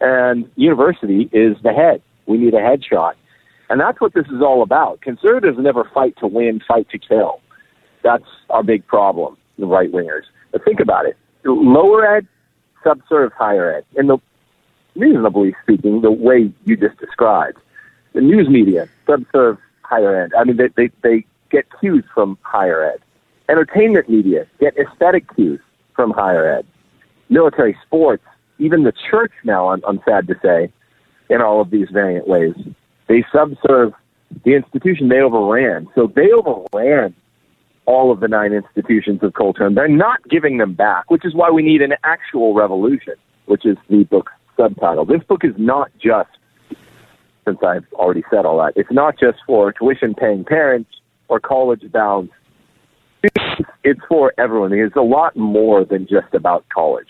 [0.00, 2.02] and university is the head.
[2.26, 3.12] We need a headshot.
[3.70, 5.00] And that's what this is all about.
[5.00, 7.40] Conservatives never fight to win, fight to kill.
[8.02, 10.24] That's our big problem, the right wingers.
[10.52, 11.16] But think about it.
[11.44, 12.26] Lower ed
[12.86, 13.84] subserves higher ed.
[13.96, 14.18] And the
[14.96, 17.58] reasonably speaking, the way you just described,
[18.12, 20.32] the news media subserves higher ed.
[20.38, 23.00] I mean, they, they, they get cues from higher ed.
[23.48, 25.60] Entertainment media get aesthetic cues
[25.94, 26.66] from higher ed.
[27.28, 28.24] Military sports,
[28.58, 30.70] even the church now, I'm, I'm sad to say,
[31.30, 32.54] in all of these variant ways,
[33.06, 33.92] they subserve
[34.44, 35.88] the institution they overran.
[35.94, 37.14] So they overran
[37.86, 41.34] all of the nine institutions of culture, and they're not giving them back, which is
[41.34, 43.14] why we need an actual revolution,
[43.46, 45.04] which is the book's subtitle.
[45.04, 46.30] This book is not just,
[47.46, 50.90] since I've already said all that, it's not just for tuition paying parents
[51.28, 52.30] or college bound.
[53.82, 54.72] It's for everyone.
[54.72, 57.08] It's a lot more than just about college.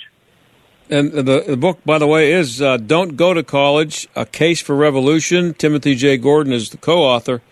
[0.88, 4.60] and the, the book, by the way, is uh, "Don't Go to College: A Case
[4.60, 6.16] for Revolution." Timothy J.
[6.16, 7.42] Gordon is the co-author.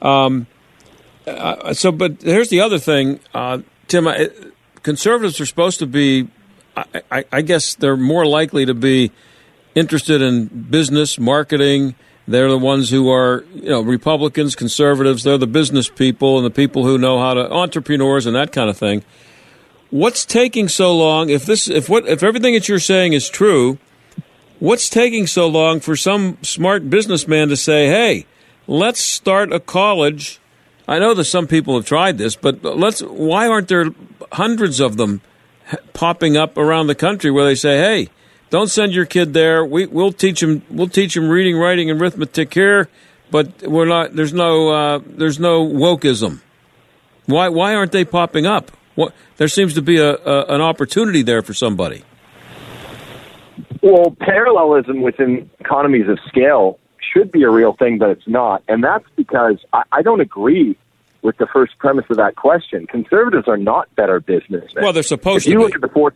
[0.00, 0.46] Um,
[1.26, 4.08] uh, so, but here's the other thing, uh, Tim.
[4.08, 4.30] I,
[4.82, 6.28] conservatives are supposed to be.
[6.76, 9.10] I, I, I guess they're more likely to be
[9.74, 11.94] interested in business, marketing.
[12.28, 15.22] They're the ones who are, you know, Republicans, conservatives.
[15.22, 18.68] They're the business people and the people who know how to entrepreneurs and that kind
[18.68, 19.02] of thing.
[19.88, 21.30] What's taking so long?
[21.30, 23.78] If this, if what, if everything that you're saying is true,
[24.58, 28.26] what's taking so long for some smart businessman to say, "Hey,
[28.66, 30.38] let's start a college"?
[30.86, 33.00] I know that some people have tried this, but let's.
[33.00, 33.86] Why aren't there
[34.32, 35.22] hundreds of them
[35.94, 38.10] popping up around the country where they say, "Hey,
[38.50, 39.64] don't send your kid there.
[39.64, 40.62] We, we'll teach him.
[40.70, 42.88] We'll teach him reading, writing, and arithmetic here,
[43.30, 44.14] but we're not.
[44.14, 44.70] There's no.
[44.70, 46.40] Uh, there's no wokeism.
[47.26, 47.48] Why?
[47.48, 48.70] Why aren't they popping up?
[48.94, 49.14] What?
[49.36, 52.04] There seems to be a, a an opportunity there for somebody.
[53.82, 56.78] Well, parallelism within economies of scale
[57.12, 58.62] should be a real thing, but it's not.
[58.68, 60.76] And that's because I, I don't agree
[61.22, 62.86] with the first premise of that question.
[62.86, 64.82] Conservatives are not better businessmen.
[64.82, 66.14] Well, they're supposed if you to look at the four,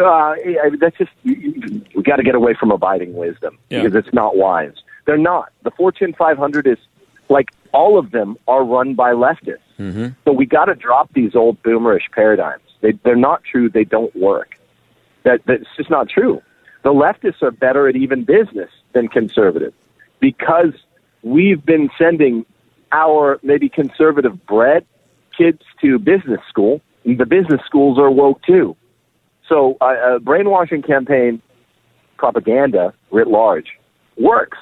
[0.00, 0.34] uh,
[0.80, 3.82] that's just we got to get away from abiding wisdom Yeah.
[3.82, 4.74] because it's not wise.
[5.06, 5.52] They're not.
[5.64, 6.78] The Fortune 500 is
[7.28, 9.58] like all of them are run by leftists.
[9.78, 10.08] Mm-hmm.
[10.24, 12.62] So we got to drop these old boomerish paradigms.
[12.80, 13.68] They, they're not true.
[13.68, 14.56] They don't work.
[15.24, 16.42] That that's just not true.
[16.82, 19.74] The leftists are better at even business than conservatives
[20.20, 20.74] because
[21.22, 22.44] we've been sending
[22.90, 24.84] our maybe conservative bred
[25.36, 26.80] kids to business school.
[27.04, 28.76] And the business schools are woke too.
[29.52, 31.42] So uh, a brainwashing campaign,
[32.16, 33.66] propaganda writ large,
[34.16, 34.56] works.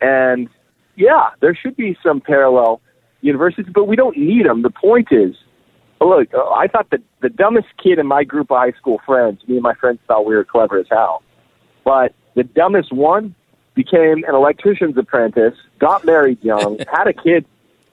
[0.00, 0.48] And
[0.96, 2.80] yeah, there should be some parallel
[3.20, 4.62] universities, but we don't need them.
[4.62, 5.34] The point is,
[6.00, 9.46] look, uh, I thought that the dumbest kid in my group of high school friends,
[9.46, 11.22] me and my friends thought we were clever as hell.
[11.84, 13.34] But the dumbest one
[13.74, 17.44] became an electrician's apprentice, got married young, had a kid.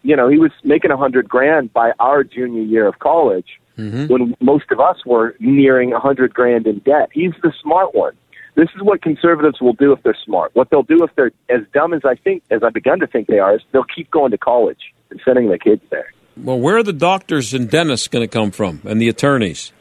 [0.03, 4.05] You know, he was making a hundred grand by our junior year of college Mm-hmm.
[4.05, 7.09] when most of us were nearing a hundred grand in debt.
[7.11, 8.13] He's the smart one.
[8.55, 10.51] This is what conservatives will do if they're smart.
[10.53, 13.27] What they'll do if they're as dumb as I think, as I've begun to think
[13.27, 16.13] they are, is they'll keep going to college and sending their kids there.
[16.37, 19.71] Well, where are the doctors and dentists going to come from, and the attorneys?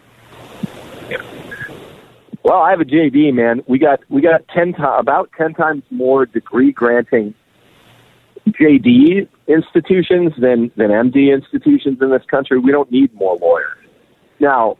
[2.44, 3.62] Well, I have a JD, man.
[3.68, 7.34] We got we got ten ti about ten times more degree granting
[8.48, 12.58] JD institutions than than MD institutions in this country.
[12.58, 13.78] We don't need more lawyers.
[14.42, 14.76] Now,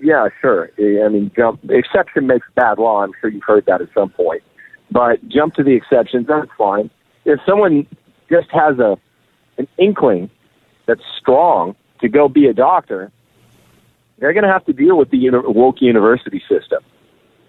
[0.00, 0.70] yeah, sure.
[0.78, 3.02] I mean, jump exception makes bad law.
[3.04, 4.42] I'm sure you've heard that at some point.
[4.90, 6.26] But jump to the exceptions.
[6.26, 6.90] That's fine.
[7.24, 7.86] If someone
[8.28, 8.96] just has a
[9.58, 10.30] an inkling
[10.86, 13.10] that's strong to go be a doctor,
[14.18, 16.82] they're going to have to deal with the uni- woke university system,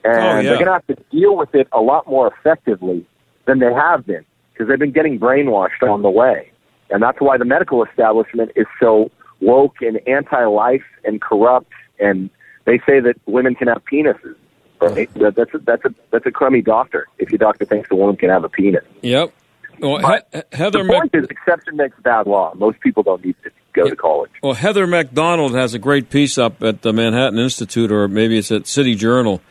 [0.05, 0.41] oh, and Oh, yeah.
[0.43, 3.05] they're going to have to deal with it a lot more effectively
[3.45, 6.49] than they have been because they've been getting brainwashed on the way,
[6.89, 12.29] and that's why the medical establishment is so woke and anti-life and corrupt, and
[12.65, 14.35] they say that women can have penises.
[14.79, 15.11] Right?
[15.15, 17.07] That, that's a, that's a that's a crummy doctor.
[17.17, 19.33] If your doctor thinks a woman can have a penis, Yep.
[19.79, 22.53] Well, he- Heather the point is exception makes bad law.
[22.55, 24.31] Most people don't need to go to college.
[24.41, 28.37] Well, Heather Mac Donald has a great piece up at the Manhattan Institute, or maybe
[28.37, 29.41] it's at City Journal,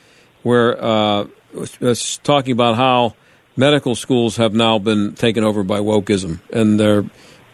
[0.42, 1.26] where uh,
[1.80, 3.14] it's talking about how
[3.56, 7.04] medical schools have now been taken over by wokeism, and they're.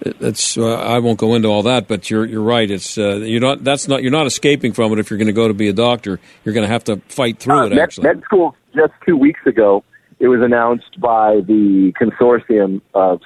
[0.05, 0.59] It's.
[0.59, 2.71] Uh, I won't go into all that, but you're you're right.
[2.71, 3.63] It's uh, you're not.
[3.65, 4.03] That's not.
[4.03, 4.99] You're not escaping from it.
[4.99, 7.39] If you're going to go to be a doctor, you're going to have to fight
[7.39, 7.71] through Uh, it.
[7.71, 9.85] med, Actually, med school just two weeks ago,
[10.19, 13.21] it was announced by the consortium of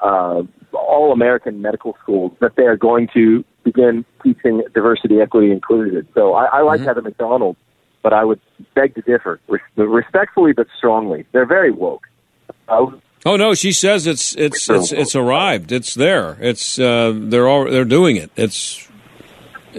[0.00, 0.42] uh,
[0.72, 6.08] all American medical schools that they are going to begin teaching diversity, equity, inclusion.
[6.14, 7.56] So I, I like Heather Mac Donald,
[8.02, 8.40] but I would
[8.74, 11.26] beg to differ, res- respectfully but strongly.
[11.32, 12.06] They're very woke.
[12.68, 12.86] Uh,
[13.26, 15.72] Oh no, she says it's it's it's it's arrived.
[15.72, 16.38] It's there.
[16.40, 18.30] It's uh, they're all they're doing it.
[18.36, 18.88] It's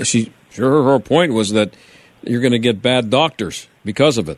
[0.03, 0.31] she.
[0.57, 1.73] Her her point was that
[2.23, 4.37] you're going to get bad doctors because of it,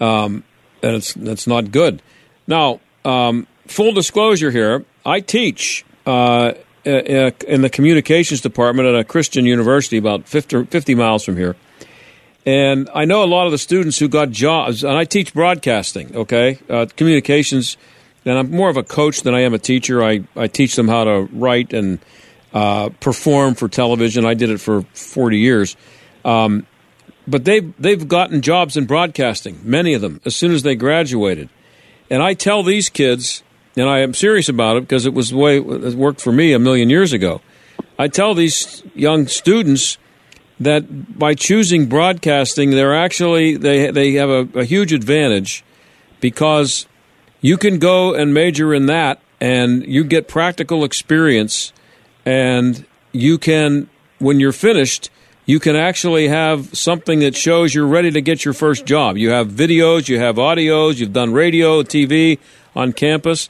[0.00, 0.42] um,
[0.82, 2.02] and it's that's not good.
[2.46, 6.54] Now, um, full disclosure here, I teach uh,
[6.86, 11.54] uh, in the communications department at a Christian university about 50, 50 miles from here.
[12.46, 16.16] And I know a lot of the students who got jobs, and I teach broadcasting,
[16.16, 17.76] okay, uh, communications,
[18.28, 20.02] and I'm more of a coach than I am a teacher.
[20.02, 21.98] I, I teach them how to write and
[22.52, 24.24] uh, perform for television.
[24.24, 25.76] I did it for 40 years.
[26.24, 26.66] Um,
[27.26, 31.48] but they've, they've gotten jobs in broadcasting, many of them, as soon as they graduated.
[32.10, 33.42] And I tell these kids,
[33.76, 36.52] and I am serious about it because it was the way it worked for me
[36.52, 37.42] a million years ago.
[37.98, 39.98] I tell these young students
[40.60, 45.64] that by choosing broadcasting, they're actually they they have a, a huge advantage
[46.20, 46.86] because
[47.40, 51.72] you can go and major in that, and you get practical experience,
[52.24, 55.10] and you can when you're finished.
[55.46, 59.16] You can actually have something that shows you're ready to get your first job.
[59.16, 62.38] You have videos, you have audios, you've done radio, TV
[62.76, 63.48] on campus,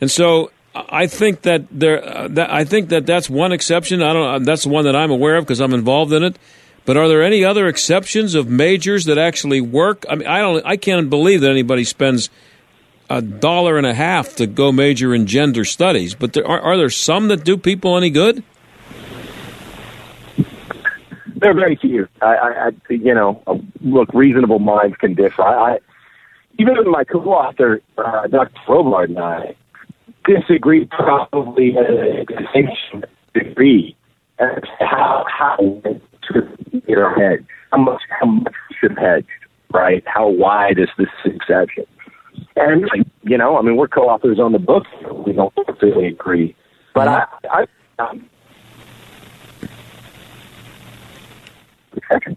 [0.00, 2.04] and so I think that there.
[2.04, 4.02] Uh, that, I think that that's one exception.
[4.02, 4.42] I don't.
[4.42, 6.36] That's the one that I'm aware of because I'm involved in it.
[6.84, 10.04] But are there any other exceptions of majors that actually work?
[10.10, 10.66] I mean, I don't.
[10.66, 12.28] I can't believe that anybody spends
[13.14, 16.14] a dollar and a half to go major in gender studies.
[16.14, 18.42] But there, are, are there some that do people any good?
[21.36, 22.08] There are very few.
[22.20, 23.42] I, I, I you know,
[23.80, 25.42] look, reasonable minds can differ.
[25.42, 25.78] I, I
[26.58, 28.60] even my co-author, uh, Dr.
[28.68, 29.56] Robart and I,
[30.24, 33.04] disagree probably at a distinction
[33.34, 33.96] degree
[34.38, 35.56] as to how how
[36.28, 39.28] to get our hedge, how much how much should have hedged,
[39.72, 40.02] right?
[40.06, 41.84] How wide is this exception?
[42.56, 42.88] And
[43.22, 44.84] you know, I mean, we're co-authors on the book.
[45.26, 46.54] We don't really agree,
[46.94, 47.66] but I, I,
[47.98, 48.28] um,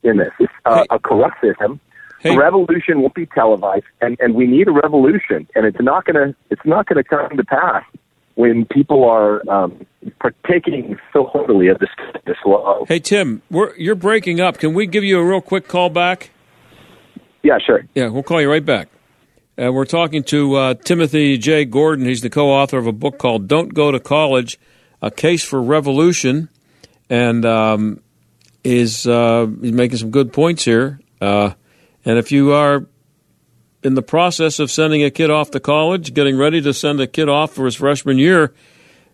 [0.03, 0.31] in this.
[0.39, 1.79] It's uh, a corrupt system.
[2.25, 6.35] A revolution won't be televised, and, and we need a revolution, and it's not gonna
[6.49, 7.83] it's not gonna come to pass
[8.35, 9.85] when people are um,
[10.19, 11.89] partaking so heavily of this
[12.25, 12.83] this law.
[12.87, 14.57] Hey Tim, we're, you're breaking up.
[14.57, 16.31] Can we give you a real quick call back?
[17.43, 17.85] Yeah, sure.
[17.95, 18.89] Yeah, we'll call you right back.
[19.59, 21.65] And we're talking to uh, Timothy J.
[21.65, 22.05] Gordon.
[22.05, 24.59] He's the co-author of a book called "Don't Go to College:
[25.01, 26.49] A Case for Revolution,"
[27.09, 28.01] and um,
[28.63, 30.99] is uh, he's making some good points here.
[31.19, 31.53] Uh,
[32.05, 32.85] and if you are
[33.81, 37.07] in the process of sending a kid off to college, getting ready to send a
[37.07, 38.53] kid off for his freshman year,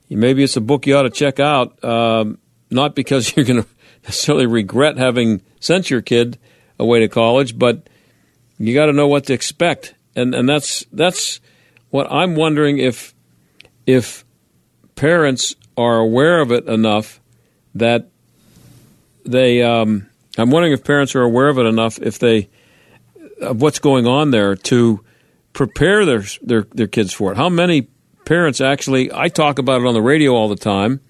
[0.10, 1.82] maybe it's a book you ought to check out.
[1.86, 2.38] Um,
[2.70, 3.70] not because you're going to
[4.04, 6.38] necessarily regret having sent your kid
[6.78, 7.88] away to college, but
[8.58, 11.40] you got to know what to expect, and and that's that's
[11.90, 13.14] what I'm wondering if
[13.86, 14.26] if
[14.96, 17.20] parents are aware of it enough
[17.76, 18.10] that
[19.26, 19.62] they.
[19.62, 22.50] Um, I'm wondering if parents are aware of it enough if they
[23.42, 25.04] of what's going on there to
[25.54, 27.38] prepare their their their kids for it.
[27.38, 27.88] How many
[28.26, 29.12] parents actually?
[29.14, 31.02] I talk about it on the radio all the time,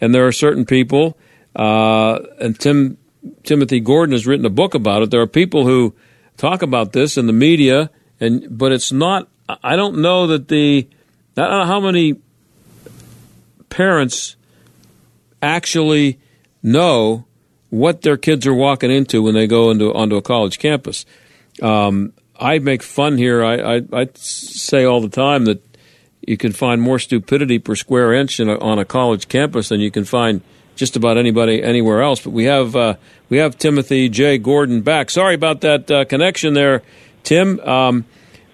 [0.00, 1.18] and there are certain people,
[1.56, 2.98] uh, and Tim
[3.42, 5.10] Timothy Gordon has written a book about it.
[5.10, 5.94] There are people who
[6.36, 7.90] talk about this in the media,
[8.20, 9.28] and but it's not.
[9.48, 10.86] I don't know that the.
[11.36, 12.16] I don't know how many
[13.70, 14.36] parents
[15.40, 16.18] actually
[16.62, 17.24] know
[17.70, 21.04] what their kids are walking into when they go into onto a college campus.
[21.62, 23.44] Um, I make fun here.
[23.44, 25.62] I, I, I, say all the time that
[26.26, 29.90] you can find more stupidity per square inch a, on a college campus than you
[29.90, 30.40] can find
[30.76, 32.20] just about anybody anywhere else.
[32.20, 32.94] But we have uh,
[33.28, 34.38] we have Timothy J.
[34.38, 35.10] Gordon back.
[35.10, 36.82] Sorry about that uh, connection there,
[37.22, 37.60] Tim.
[37.60, 38.04] Um,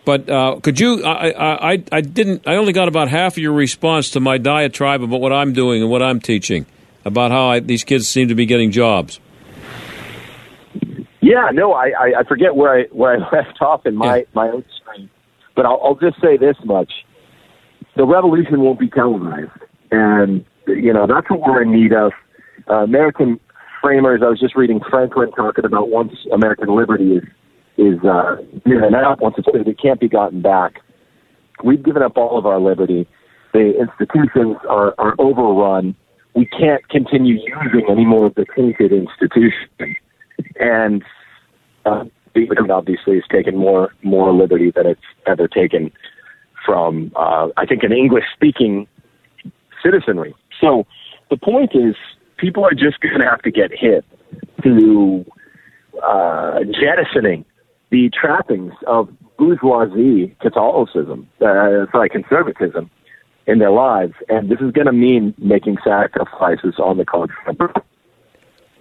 [0.04, 1.02] but uh, could you?
[1.04, 2.46] I, I I didn't.
[2.46, 5.80] I only got about half of your response to my diatribe about what I'm doing
[5.80, 6.66] and what I'm teaching
[7.04, 9.20] about how I, these kids seem to be getting jobs.
[11.20, 14.22] Yeah, no, I, I, I forget where I where I left off in my yeah.
[14.34, 15.08] my own stream,
[15.56, 16.92] but I'll, I'll just say this much:
[17.96, 19.50] the revolution won't be televised,
[19.90, 22.12] and you know that's what we're in need of.
[22.68, 23.40] Uh, American
[23.82, 24.20] framers.
[24.22, 27.24] I was just reading Franklin talking about once American liberty is
[27.76, 30.80] is uh, given up, once it's it can't be gotten back.
[31.62, 33.08] We've given up all of our liberty.
[33.52, 35.94] The institutions are, are overrun.
[36.34, 39.54] We can't continue using any more of the tainted institutions
[40.56, 41.02] and
[41.84, 42.04] uh,
[42.34, 45.92] England obviously has taken more more liberty than it's ever taken
[46.64, 48.86] from uh, I think an English speaking
[49.82, 50.34] citizenry.
[50.60, 50.86] So
[51.30, 51.94] the point is,
[52.38, 54.04] people are just going to have to get hit
[54.62, 55.24] to
[56.02, 57.44] uh, jettisoning
[57.90, 62.90] the trappings of bourgeoisie Catholicism, uh, sorry, conservatism
[63.46, 67.60] in their lives, and this is going to mean making sacrifices on the continent.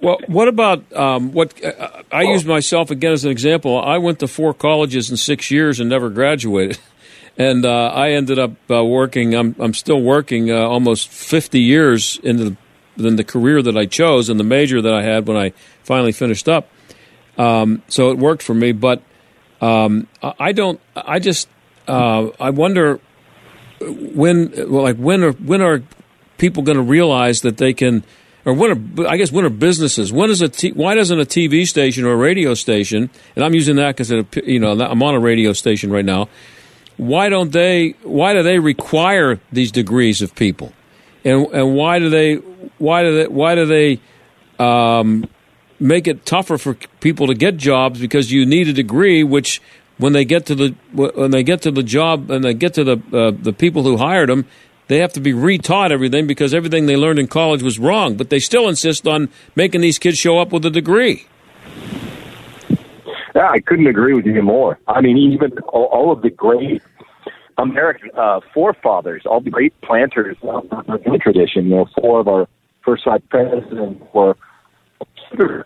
[0.01, 3.81] Well, what about um, what uh, I use myself again as an example?
[3.81, 6.77] I went to four colleges in six years and never graduated,
[7.37, 9.33] and uh, I ended up uh, working.
[9.33, 12.57] I'm I'm still working uh, almost 50 years into
[12.97, 15.53] the, in the career that I chose and the major that I had when I
[15.83, 16.67] finally finished up.
[17.37, 19.01] Um, so it worked for me, but
[19.61, 20.79] um, I don't.
[20.95, 21.47] I just
[21.87, 22.99] uh, I wonder
[23.81, 25.81] when, well, like when are when are
[26.37, 28.03] people going to realize that they can
[28.45, 30.11] or when are, I guess when are businesses?
[30.11, 33.09] When is a t- why doesn't a TV station or a radio station?
[33.35, 34.11] And I'm using that because
[34.45, 36.29] you know I'm on a radio station right now.
[36.97, 37.95] Why don't they?
[38.03, 40.73] Why do they require these degrees of people?
[41.23, 42.35] And and why do they?
[42.77, 43.27] Why do they?
[43.27, 43.99] Why do they?
[44.59, 45.27] Um,
[45.83, 49.61] make it tougher for people to get jobs because you need a degree, which
[49.97, 52.83] when they get to the when they get to the job and they get to
[52.83, 54.45] the uh, the people who hired them,
[54.87, 58.15] they have to be retaught everything because everything they learned in college was wrong.
[58.15, 61.27] But they still insist on making these kids show up with a degree.
[63.35, 64.79] Yeah, I couldn't agree with you more.
[64.87, 66.81] I mean, even all of the great
[67.57, 72.47] American uh, forefathers, all the great planters of the tradition, you know, four of our
[72.85, 74.35] first five presidents were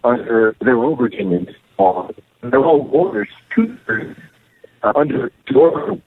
[0.03, 1.47] under their own Virginian
[1.77, 2.09] law.
[2.41, 4.15] They're all orders, tutors
[4.83, 5.99] uh, under George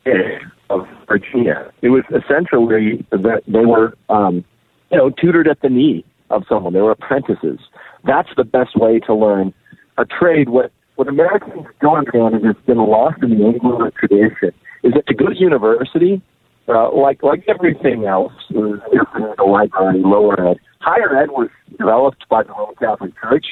[0.70, 1.70] of Virginia.
[1.82, 4.44] It was essentially that they were, um,
[4.90, 6.72] you know, tutored at the knee of someone.
[6.72, 7.58] They were apprentices.
[8.04, 9.52] That's the best way to learn
[9.98, 10.48] a trade.
[10.48, 14.52] What what Americans don't understand is it's been lost in the Anglo tradition.
[14.82, 16.22] Is that to go to university,
[16.68, 20.58] uh, like like everything else, was the library, lower ed.
[20.80, 23.46] Higher ed was developed by the Roman Catholic Church,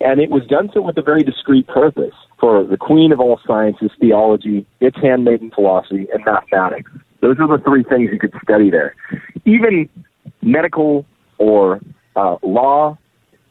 [0.00, 3.38] and it was done so with a very discreet purpose for the queen of all
[3.46, 6.90] sciences, theology, its handmaiden philosophy, and mathematics.
[7.20, 8.96] Those are the three things you could study there.
[9.44, 9.88] Even
[10.42, 11.06] medical
[11.38, 11.80] or
[12.16, 12.98] uh, law,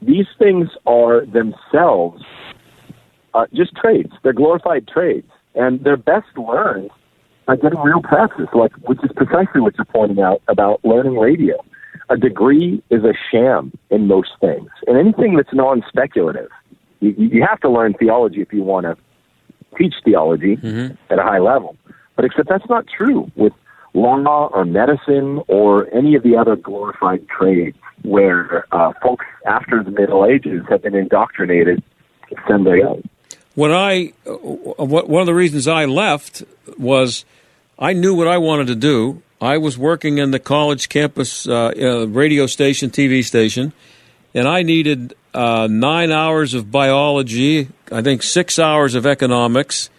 [0.02, 2.24] these things are themselves
[3.34, 4.12] uh, just trades.
[4.24, 6.90] They're glorified trades, and they're best learned
[7.46, 11.64] by getting real practice, like which is precisely what you're pointing out about learning radio.
[12.10, 16.50] A degree is a sham in most things, and anything that's non-speculative
[17.04, 18.98] you, you have to learn theology if you want to
[19.78, 20.96] teach theology mm-hmm.
[21.12, 21.76] at a high level.
[22.16, 23.54] But except that's not true with
[23.94, 29.92] law or medicine or any of the other glorified trades where uh, folks after the
[29.92, 31.84] Middle Ages have been indoctrinated
[32.30, 33.08] to send their own.
[33.56, 36.44] When I, uh, one of the reasons I left
[36.78, 37.24] was
[37.78, 39.22] I knew what I wanted to do.
[39.44, 43.74] I was working in the college campus uh, uh, radio station, TV station,
[44.34, 49.90] and I needed uh, nine hours of biology, I think six hours of economics,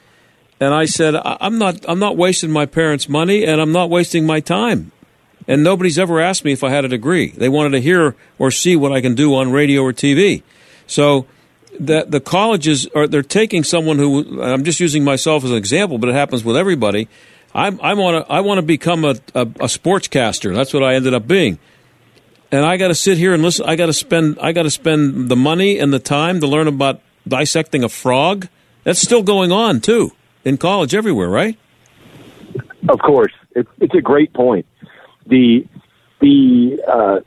[0.60, 4.24] and I said, I'm not, I'm not wasting my parents' money, and I'm not wasting
[4.24, 4.92] my time.
[5.46, 7.30] And nobody's ever asked me if I had a degree.
[7.30, 10.42] They wanted to hear or see what I can do on radio or TV.
[10.86, 11.26] So
[11.78, 15.98] the the colleges are they're taking someone who I'm just using myself as an example,
[15.98, 17.08] but it happens with everybody.
[17.54, 20.54] I'm, I want to I want to become a, a, a sportscaster.
[20.54, 21.58] That's what I ended up being
[22.54, 23.66] and I got to sit here and listen.
[23.66, 26.68] I got to spend I got to spend the money and the time to learn
[26.68, 28.46] about dissecting a frog.
[28.84, 30.12] That's still going on too
[30.44, 31.58] in college everywhere, right?
[32.88, 34.66] Of course, it's it's a great point.
[35.26, 35.66] The
[36.20, 37.20] the uh,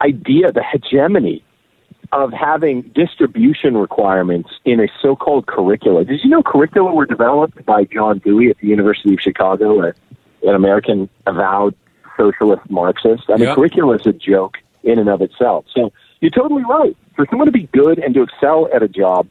[0.00, 1.42] idea, the hegemony
[2.12, 6.04] of having distribution requirements in a so-called curricula.
[6.04, 9.92] Did you know curricula were developed by John Dewey at the University of Chicago, a,
[10.42, 11.74] an American avowed
[12.16, 13.24] socialist Marxist?
[13.28, 13.56] I mean, Yep.
[13.56, 15.66] curricula is a joke in and of itself.
[15.74, 16.96] So you're totally right.
[17.14, 19.28] For someone to be good and to excel at a job,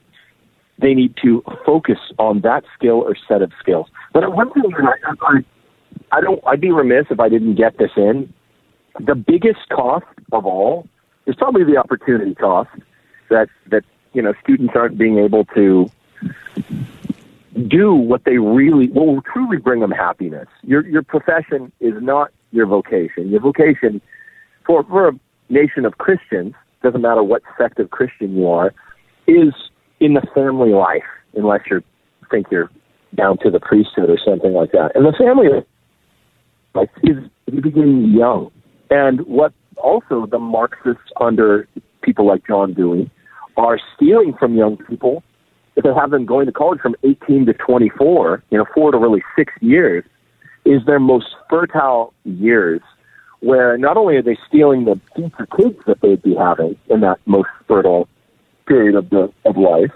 [0.77, 3.87] they need to focus on that skill or set of skills.
[4.13, 7.77] But one thing that I, I, I don't, I'd be remiss if I didn't get
[7.79, 8.31] this in.
[8.99, 10.87] The biggest cost of all
[11.27, 12.69] is probably the opportunity cost
[13.29, 15.91] that that you know students aren't being able to
[17.67, 20.47] do what they really what will truly bring them happiness.
[20.63, 23.29] Your your profession is not your vocation.
[23.29, 24.01] Your vocation
[24.65, 25.19] for for a
[25.49, 28.73] nation of Christians doesn't matter what sect of Christian you are
[29.27, 29.53] is
[29.99, 31.03] in the family life
[31.35, 31.83] unless you
[32.29, 32.69] think you're
[33.15, 34.95] down to the priesthood or something like that.
[34.95, 35.47] And the family
[36.73, 37.17] life is
[37.51, 38.51] you begin young.
[38.89, 41.67] And what also the Marxists under
[42.01, 43.09] people like John Dewey
[43.55, 45.23] are stealing from young people.
[45.75, 48.97] If they have them going to college from 18 to 24, you know, four to
[48.97, 50.03] really six years,
[50.65, 52.81] is their most fertile years
[53.39, 57.19] where not only are they stealing the future kids that they'd be having in that
[57.25, 58.07] most fertile
[58.67, 59.91] period of the of life,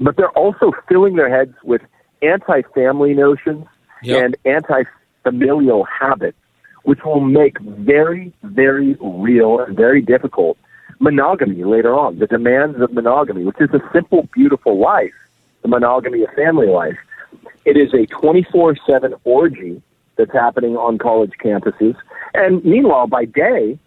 [0.00, 1.80] but they're also filling their heads with
[2.22, 3.66] anti-family notions
[4.04, 6.38] and anti-familial habits,
[6.84, 10.56] which will make very, very real and very difficult
[11.00, 12.18] monogamy later on.
[12.18, 15.14] The demands of monogamy, which is a simple, beautiful life,
[15.62, 16.98] the monogamy of family life.
[17.64, 19.82] It is a 24/7 orgy
[20.16, 21.94] that's happening on college campuses,
[22.34, 23.78] and meanwhile, by day,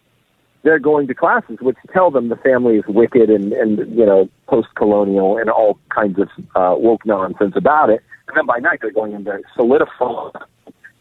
[0.64, 4.30] they're going to classes which tell them the family is wicked and, and you know
[4.48, 8.04] post-colonial and all kinds of uh, woke nonsense about it.
[8.28, 10.30] And then by night they're going in to solidify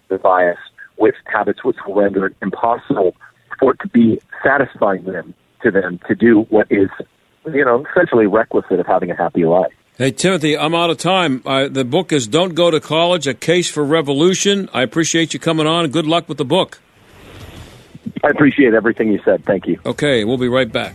[0.09, 0.59] the bias
[1.01, 3.16] with habits which will render it impossible
[3.59, 6.88] for it to be satisfying them to them to do what is
[7.46, 9.72] you know essentially requisite of having a happy life.
[9.98, 11.42] Hey, Timothy, I'm out of time.
[11.44, 14.70] Uh, the book is Don't Go to College, A Case for Revolution.
[14.72, 16.80] I appreciate you coming on, good luck with the book.
[18.24, 19.44] I appreciate everything you said.
[19.44, 19.78] Thank you.
[19.84, 20.94] Okay, we'll be right back.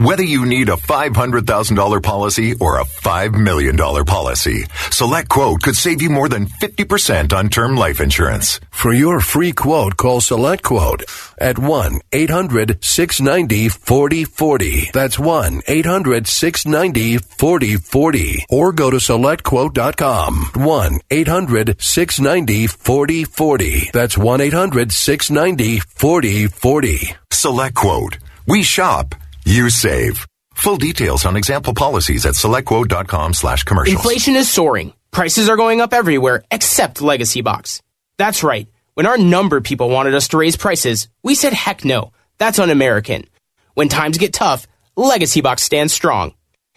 [0.00, 6.00] Whether you need a $500,000 policy or a $5 million policy, Select Quote could save
[6.00, 8.60] you more than 50% on term life insurance.
[8.70, 11.02] For your free quote, call Select Quote
[11.36, 14.90] at 1 800 690 4040.
[14.94, 18.46] That's 1 800 690 4040.
[18.48, 20.50] Or go to SelectQuote.com.
[20.54, 23.90] 1 800 690 4040.
[23.92, 27.14] That's 1 800 690 4040.
[27.30, 28.16] Select Quote.
[28.46, 29.14] We shop,
[29.50, 30.26] you save.
[30.54, 33.96] Full details on example policies at selectquote.com slash commercials.
[33.96, 34.92] Inflation is soaring.
[35.10, 37.82] Prices are going up everywhere except Legacy Box.
[38.16, 38.68] That's right.
[38.94, 42.12] When our number people wanted us to raise prices, we said heck no.
[42.38, 43.26] That's un-American.
[43.74, 46.34] When times get tough, Legacy Box stands strong.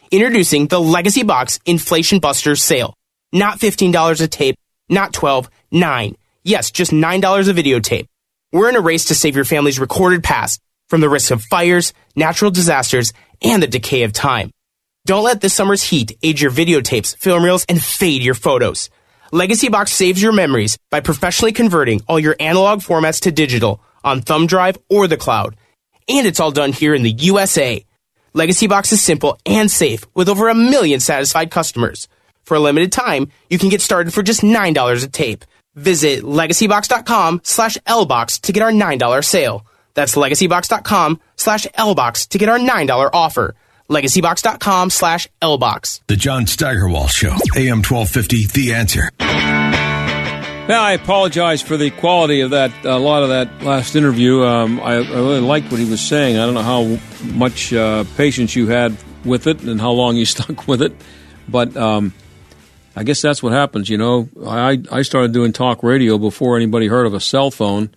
[0.09, 2.95] Introducing the Legacy Box Inflation Busters sale.
[3.31, 4.55] Not $15 a tape,
[4.89, 6.15] not 12, 9.
[6.43, 8.07] Yes, just $9 a videotape.
[8.51, 10.59] We're in a race to save your family's recorded past
[10.93, 14.51] from the risk of fires, natural disasters, and the decay of time.
[15.07, 18.91] Don't let this summer's heat age your videotapes, film reels, and fade your photos.
[19.31, 24.21] Legacy Box saves your memories by professionally converting all your analog formats to digital on
[24.21, 25.55] thumb drive or the cloud.
[26.07, 27.83] And it's all done here in the USA.
[28.35, 32.07] Legacy Box is simple and safe with over a million satisfied customers.
[32.43, 35.43] For a limited time, you can get started for just $9 a tape.
[35.73, 39.65] Visit legacybox.com slash lbox to get our $9 sale.
[39.93, 43.55] That's legacybox.com slash lbox to get our $9 offer.
[43.89, 46.01] legacybox.com slash lbox.
[46.07, 49.09] The John Steigerwald Show, AM 1250, The Answer.
[50.65, 54.43] Now, I apologize for the quality of that, a lot of that last interview.
[54.43, 56.37] Um, I, I, really liked what he was saying.
[56.37, 56.97] I don't know how
[57.33, 60.93] much uh, patience you had with it and how long you stuck with it,
[61.49, 62.13] but um,
[62.95, 63.89] I guess that's what happens.
[63.89, 67.93] You know, I, I started doing talk radio before anybody heard of a cell phone,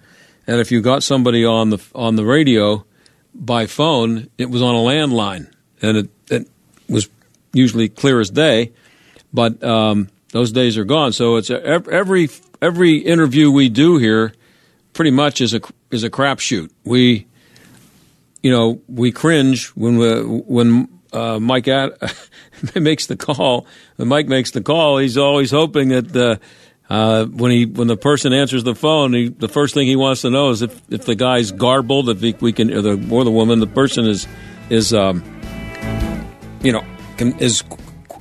[0.46, 2.84] and if you got somebody on the on the radio
[3.34, 5.50] by phone, it was on a landline,
[5.82, 6.48] and it, it
[6.88, 7.08] was
[7.52, 8.72] usually clear as day.
[9.32, 11.12] But um, those days are gone.
[11.12, 12.28] So it's a, every
[12.62, 14.32] every interview we do here,
[14.92, 16.70] pretty much is a is a crapshoot.
[16.84, 17.26] We,
[18.42, 21.66] you know, we cringe when we, when uh, Mike
[22.74, 23.66] makes the call.
[23.96, 26.40] When Mike makes the call, he's always hoping that the
[26.88, 30.22] uh, when he when the person answers the phone, he, the first thing he wants
[30.22, 33.24] to know is if, if the guy's garbled, if he, we can, or the or
[33.24, 34.26] the woman, the person is
[34.70, 35.22] is um,
[36.62, 36.84] you know
[37.16, 37.64] can, is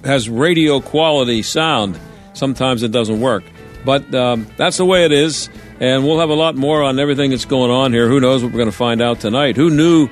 [0.03, 1.99] has radio quality sound.
[2.33, 3.43] Sometimes it doesn't work,
[3.85, 5.49] but um, that's the way it is.
[5.79, 8.07] And we'll have a lot more on everything that's going on here.
[8.07, 9.57] Who knows what we're going to find out tonight?
[9.57, 10.09] Who knew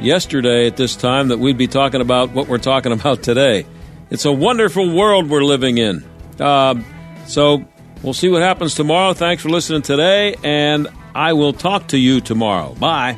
[0.00, 3.64] yesterday at this time that we'd be talking about what we're talking about today?
[4.10, 6.04] It's a wonderful world we're living in.
[6.38, 6.80] Uh,
[7.26, 7.64] so
[8.02, 9.14] we'll see what happens tomorrow.
[9.14, 12.74] Thanks for listening today, and I will talk to you tomorrow.
[12.74, 13.16] Bye.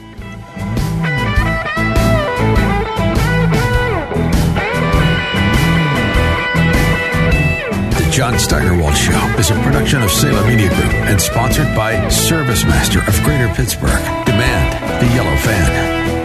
[7.91, 12.65] The John Steigerwald Show is a production of Salem Media Group and sponsored by Service
[12.65, 14.03] Master of Greater Pittsburgh.
[14.27, 16.18] Demand the Yellow Fan.